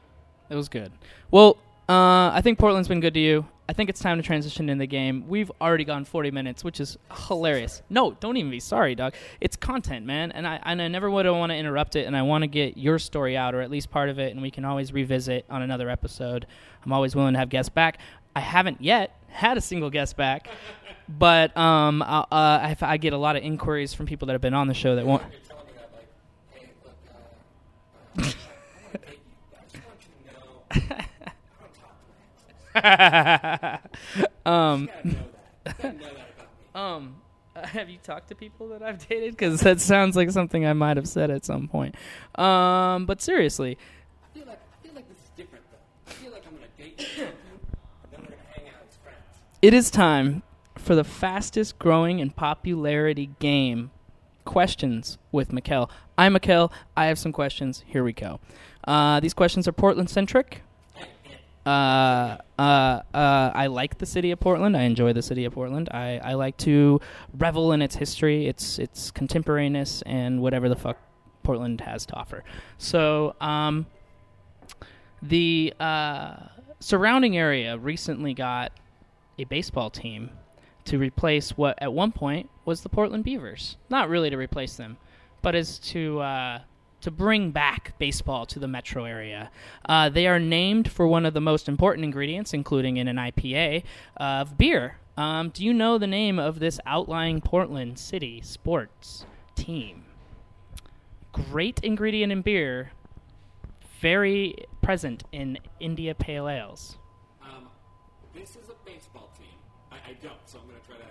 [0.48, 0.92] It was good.
[1.34, 1.58] Well,
[1.88, 3.46] uh, I think Portland's been good to you.
[3.68, 5.26] I think it's time to transition in the game.
[5.26, 7.82] We've already gone 40 minutes, which is hilarious.
[7.88, 9.14] No, don't even be sorry, dog.
[9.40, 12.22] It's content, man, and I and I never would want to interrupt it, and I
[12.22, 14.66] want to get your story out, or at least part of it, and we can
[14.66, 16.46] always revisit on another episode.
[16.84, 17.98] I'm always willing to have guests back.
[18.36, 20.48] I haven't yet had a single guest back,
[21.08, 24.54] but um, uh, I, I get a lot of inquiries from people that have been
[24.54, 25.22] on the show that want.
[36.74, 37.16] Um,
[37.56, 39.32] uh, have you talked to people that I've dated?
[39.36, 41.94] Because that sounds like something I might have said at some point.
[42.34, 43.78] Um, but seriously,
[44.22, 46.10] I feel like I feel like this is different though.
[46.10, 47.32] I feel like I'm gonna date you, and
[48.12, 49.40] then we're gonna hang out as friends.
[49.62, 50.42] it is time
[50.76, 53.90] for the fastest growing in popularity game.
[54.44, 55.88] Questions with Mikkel.
[56.18, 56.70] I'm Mikkel.
[56.96, 57.82] I have some questions.
[57.86, 58.40] Here we go.
[58.86, 60.62] Uh, these questions are Portland centric.
[61.66, 64.76] Uh, uh, uh, I like the city of Portland.
[64.76, 65.88] I enjoy the city of Portland.
[65.92, 67.00] I, I like to
[67.38, 70.98] revel in its history, its its contemporaneous, and whatever the fuck
[71.42, 72.44] Portland has to offer.
[72.78, 73.86] So, um,
[75.22, 76.36] the uh,
[76.80, 78.72] surrounding area recently got
[79.38, 80.30] a baseball team
[80.84, 83.78] to replace what at one point was the Portland Beavers.
[83.88, 84.98] Not really to replace them,
[85.40, 86.58] but as to uh,
[87.04, 89.50] to bring back baseball to the metro area.
[89.86, 93.84] Uh, they are named for one of the most important ingredients, including in an IPA,
[94.16, 94.96] of beer.
[95.18, 100.04] Um, do you know the name of this outlying Portland city sports team?
[101.30, 102.92] Great ingredient in beer,
[104.00, 106.96] very present in India Pale Ales.
[107.42, 107.68] Um,
[108.34, 109.58] this is a baseball team.
[109.92, 111.04] I, I don't, so I'm gonna try to.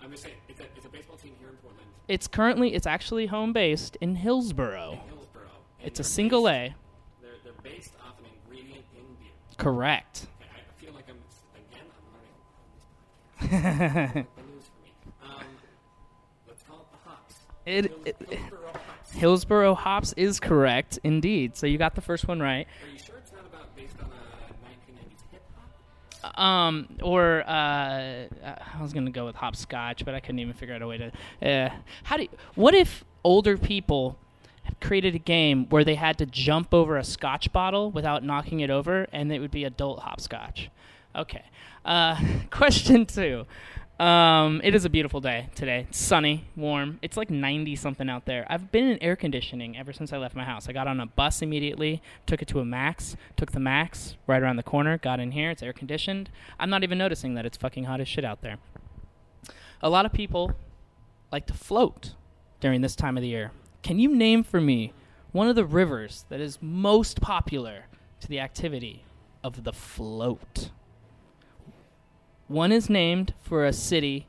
[0.00, 2.86] I'm just saying it's a it's a baseball team here in Portland, It's currently it's
[2.86, 5.00] actually home based in Hillsboro.
[5.82, 5.86] In Hillsboro.
[5.86, 7.22] and It's a single based, A.
[7.22, 9.32] They're they're based off an ingredient in beer.
[9.58, 10.26] Correct.
[10.40, 11.16] Okay, I feel like I'm
[11.56, 11.86] again.
[11.96, 14.36] I'm learning on this podcast.
[14.36, 14.92] the news for me.
[15.22, 15.44] Um,
[16.48, 17.34] let's call it the hops.
[17.66, 19.12] It- it- Hillsboro hops.
[19.12, 21.56] Hillsboro hops is correct indeed.
[21.56, 22.66] So you got the first one right.
[22.84, 24.12] Are you sure it's not about based on a
[24.68, 25.42] 1990s hip
[26.22, 26.38] hop?
[26.38, 30.82] Um, or uh, I was gonna go with hopscotch, but I couldn't even figure out
[30.82, 31.12] a way to.
[31.50, 31.70] Uh,
[32.04, 32.24] how do?
[32.24, 34.16] You, what if older people
[34.80, 38.70] created a game where they had to jump over a scotch bottle without knocking it
[38.70, 40.70] over, and it would be adult hopscotch?
[41.14, 41.44] Okay.
[41.84, 43.46] Uh, question two.
[44.00, 45.86] Um, it is a beautiful day today.
[45.90, 46.98] It's sunny, warm.
[47.02, 48.46] It's like 90 something out there.
[48.48, 50.70] I've been in air conditioning ever since I left my house.
[50.70, 54.42] I got on a bus immediately, took it to a Max, took the Max right
[54.42, 55.50] around the corner, got in here.
[55.50, 56.30] It's air conditioned.
[56.58, 58.56] I'm not even noticing that it's fucking hot as shit out there.
[59.82, 60.52] A lot of people
[61.30, 62.14] like to float
[62.60, 63.50] during this time of the year.
[63.82, 64.92] Can you name for me
[65.32, 67.86] one of the rivers that is most popular
[68.20, 69.04] to the activity
[69.42, 70.70] of the float?
[72.48, 74.26] One is named for a city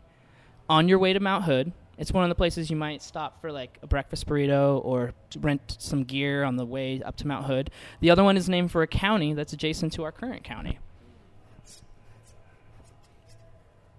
[0.69, 1.73] on your way to Mount Hood.
[1.97, 5.75] It's one of the places you might stop for like a breakfast burrito or rent
[5.79, 7.69] some gear on the way up to Mount Hood.
[7.99, 10.79] The other one is named for a county that's adjacent to our current county.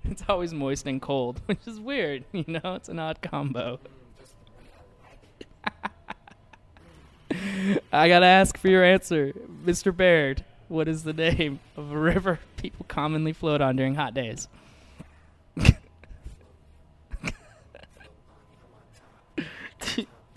[0.04, 2.22] It's always moist and cold, which is weird.
[2.30, 3.80] You know, it's an odd combo.
[7.92, 9.32] I gotta ask for your answer,
[9.64, 9.96] Mr.
[9.96, 10.44] Baird.
[10.68, 14.46] What is the name of a river people commonly float on during hot days?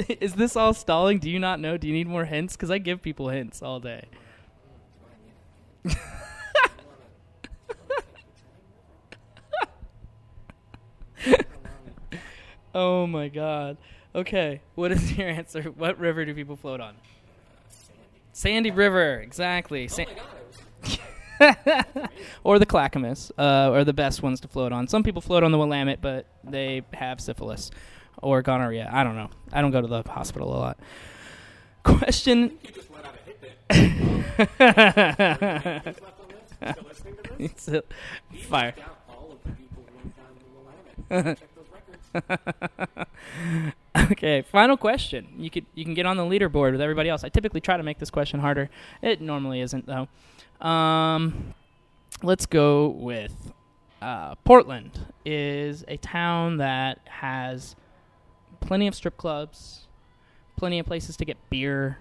[0.22, 1.20] is this all stalling?
[1.20, 1.78] Do you not know?
[1.78, 2.56] Do you need more hints?
[2.56, 4.06] Because I give people hints all day.
[12.74, 13.78] oh my god.
[14.14, 15.64] Okay, what is your answer?
[15.64, 16.96] What river do people float on?
[18.32, 18.72] Sandy.
[18.72, 19.86] River, exactly.
[19.86, 20.14] Oh Sa- my
[21.42, 22.10] god,
[22.44, 24.88] or the Clackamas uh, are the best ones to float on.
[24.88, 27.72] Some people float on the Willamette, but they have syphilis
[28.22, 28.90] or gonorrhea.
[28.92, 29.30] I don't know.
[29.52, 30.78] I don't go to the hospital a lot.
[31.84, 32.58] Question.
[32.64, 33.54] you just let out a hit there.
[35.86, 36.56] Who's left on this?
[36.56, 37.52] Still listening to this?
[37.52, 37.84] It's a
[38.48, 38.74] fire.
[38.78, 40.50] left out all of the people who went down to the
[41.14, 41.40] Willamette.
[41.40, 42.06] Check those records.
[44.12, 45.28] okay, final question.
[45.38, 47.24] You could you can get on the leaderboard with everybody else.
[47.24, 48.70] I typically try to make this question harder.
[49.02, 50.08] It normally isn't though.
[50.66, 51.54] Um,
[52.24, 53.54] let's go with
[54.02, 57.76] uh, Portland is a town that has
[58.66, 59.88] plenty of strip clubs,
[60.58, 62.00] plenty of places to get beer,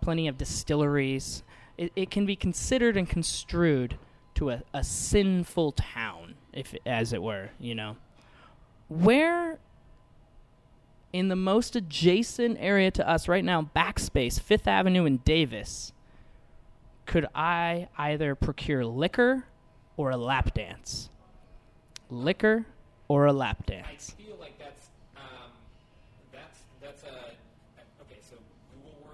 [0.00, 1.42] plenty of distilleries.
[1.78, 3.98] It, it can be considered and construed
[4.34, 7.96] to a, a sinful town, if as it were, you know.
[8.88, 9.58] Where
[11.12, 15.92] in the most adjacent area to us right now, Backspace, Fifth Avenue, and Davis,
[17.06, 19.44] could I either procure liquor
[19.96, 21.10] or a lap dance?
[22.08, 22.66] Liquor
[23.08, 24.14] or a lap I dance?
[24.18, 24.86] feel like that's
[25.16, 25.50] um,
[26.32, 27.32] that's that's a
[28.02, 28.20] okay.
[28.20, 28.36] So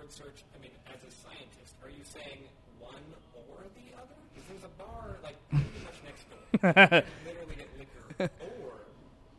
[0.09, 0.45] Google word search.
[0.57, 2.39] I mean, as a scientist, are you saying
[2.81, 2.95] one
[3.35, 4.15] or the other?
[4.35, 6.39] Because there's a bar like pretty much next door.
[6.53, 8.73] You can literally get liquor, or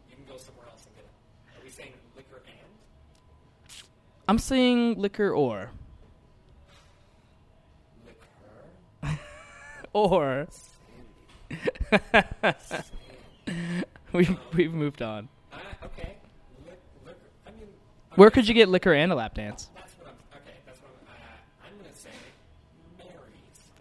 [0.09, 1.11] you can go somewhere else and get it.
[1.57, 2.69] Are we saying liquor and
[4.27, 5.71] I'm saying liquor or.
[8.05, 9.19] liquor?
[9.93, 10.47] Or.
[14.13, 15.29] We've, we've moved on.
[15.51, 16.15] Uh, okay.
[16.65, 17.17] Lic- liquor.
[17.47, 17.67] I mean,
[18.15, 19.68] Where could you get liquor and a lap dance?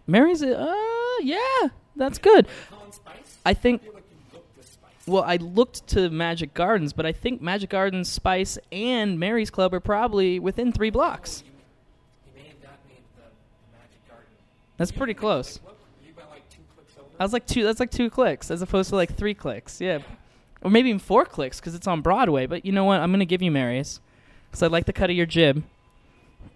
[0.09, 0.73] Mary's, uh,
[1.21, 2.47] yeah, that's good.
[3.45, 3.81] I think.
[5.05, 9.73] Well, I looked to Magic Gardens, but I think Magic Gardens, Spice, and Mary's Club
[9.73, 11.43] are probably within three blocks.
[14.77, 15.59] That's pretty close.
[17.19, 17.63] I was like two.
[17.63, 19.81] That's like two clicks, as opposed to like three clicks.
[19.81, 19.99] Yeah,
[20.61, 22.45] or maybe even four clicks because it's on Broadway.
[22.45, 23.01] But you know what?
[23.01, 23.99] I'm gonna give you Mary's
[24.49, 25.63] because I like the cut of your jib.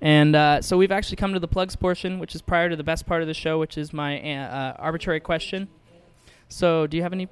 [0.02, 2.84] And uh, so we've actually come to the plugs portion, which is prior to the
[2.84, 5.70] best part of the show, which is my uh, arbitrary question.
[6.50, 7.30] So, do you have any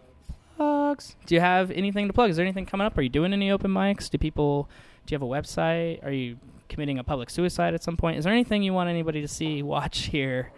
[0.55, 1.15] plugs?
[1.25, 2.29] Do you have anything to plug?
[2.29, 2.97] Is there anything coming up?
[2.97, 4.09] Are you doing any open mics?
[4.09, 4.69] Do people?
[5.05, 6.03] Do you have a website?
[6.05, 6.37] Are you
[6.69, 8.17] committing a public suicide at some point?
[8.17, 10.51] Is there anything you want anybody to see, watch, hear?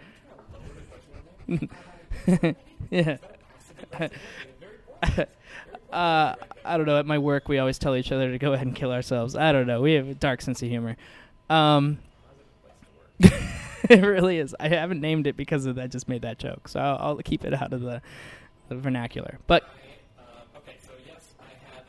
[2.90, 3.18] yeah.
[5.92, 6.36] uh,
[6.66, 7.00] I don't know.
[7.00, 9.36] At my work, we always tell each other to go ahead and kill ourselves.
[9.36, 9.82] I don't know.
[9.82, 10.96] We have a dark sense of humor.
[11.54, 12.00] Um,
[13.20, 14.56] it really is.
[14.60, 15.92] I haven't named it because of that.
[15.92, 18.02] Just made that joke, so I'll, I'll keep it out of the,
[18.70, 19.38] the vernacular.
[19.46, 19.64] But
[20.18, 21.44] I, okay, so yes, I
[21.76, 21.86] have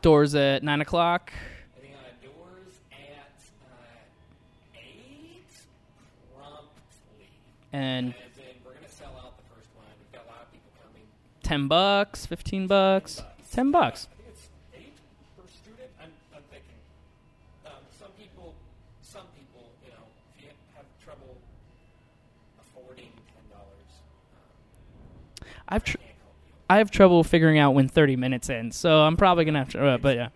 [0.05, 1.33] Doors at nine o'clock.
[1.33, 1.81] Uh,
[2.23, 3.25] doors at
[4.75, 5.47] eight
[6.37, 7.31] promptly.
[7.73, 8.13] And
[8.63, 9.87] we're gonna sell out the first one.
[9.99, 11.09] We've got a lot of people coming.
[11.43, 14.09] ten bucks, fifteen bucks, ten bucks.
[14.13, 14.93] I think it's eight
[15.39, 15.89] per student.
[15.99, 16.77] I'm, I'm thinking.
[17.65, 18.53] Um, some people,
[19.01, 20.05] some people, you know,
[20.37, 21.39] if you have trouble
[22.61, 23.89] affording ten dollars,
[24.37, 26.04] um, I've tr- can't help you.
[26.69, 29.87] I have trouble figuring out when thirty minutes in, so I'm probably gonna have to.
[29.87, 30.29] Uh, but yeah.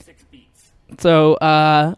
[0.00, 0.72] Six beats.
[0.98, 1.94] So, uh,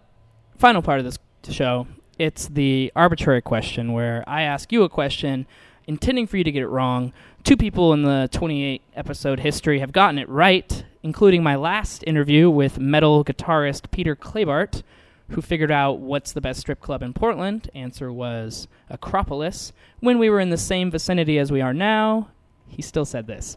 [0.58, 1.18] final part of this
[1.50, 1.86] show,
[2.18, 5.46] it's the arbitrary question where I ask you a question
[5.86, 7.12] intending for you to get it wrong.
[7.44, 12.50] Two people in the 28 episode history have gotten it right, including my last interview
[12.50, 14.82] with metal guitarist Peter Claybart,
[15.30, 17.70] who figured out what's the best strip club in Portland.
[17.74, 19.72] Answer was Acropolis.
[20.00, 22.28] When we were in the same vicinity as we are now,
[22.68, 23.56] he still said this.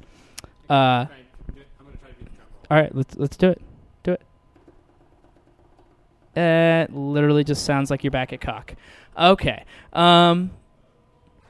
[0.72, 2.66] Uh, Try and do- I'm gonna try to do the drum roll.
[2.72, 3.62] all right, let's let's do it.
[4.04, 4.22] Do it.
[6.40, 8.76] It literally just sounds like you're back at cock.
[9.20, 9.66] Okay.
[9.92, 10.52] Um,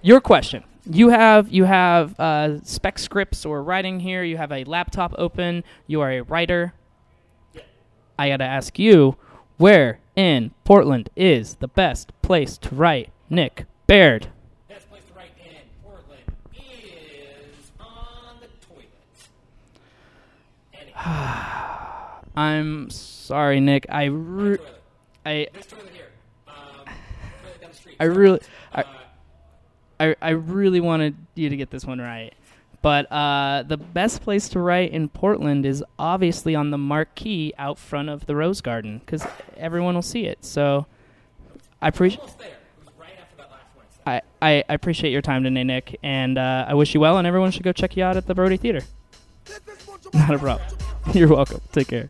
[0.02, 0.64] your question.
[0.90, 4.24] you have you have uh, spec scripts or writing here.
[4.24, 5.64] You have a laptop open.
[5.86, 6.74] You are a writer.
[8.18, 9.18] I gotta ask you,
[9.58, 13.10] where in Portland is the best place to write?
[13.30, 14.28] Nick Baird.
[14.68, 15.54] Best place to write in
[15.84, 16.22] Portland
[16.54, 18.90] is on the toilet.
[20.74, 20.91] Anyway,
[22.36, 23.86] I'm sorry, Nick.
[23.90, 24.58] I re-
[25.26, 26.10] I This toilet here.
[26.48, 27.96] Um, toilet down the street.
[28.00, 28.40] I really
[28.74, 28.86] I, Uh,
[30.00, 32.34] I I really wanted you to get this one right.
[32.82, 37.78] But uh, the best place to write in Portland is obviously on the marquee out
[37.78, 39.26] front of the Rose Garden because
[39.56, 40.44] everyone will see it.
[40.44, 40.88] So
[41.80, 42.48] I appreciate almost there.
[42.48, 44.22] It was right after that last Wednesday.
[44.42, 47.20] I, I, I appreciate your time today, Nick, and uh, I wish you well.
[47.20, 48.82] And everyone should go check you out at the Brody Theater.
[50.14, 50.68] Not a problem.
[51.14, 51.62] You're welcome.
[51.72, 52.10] Take care.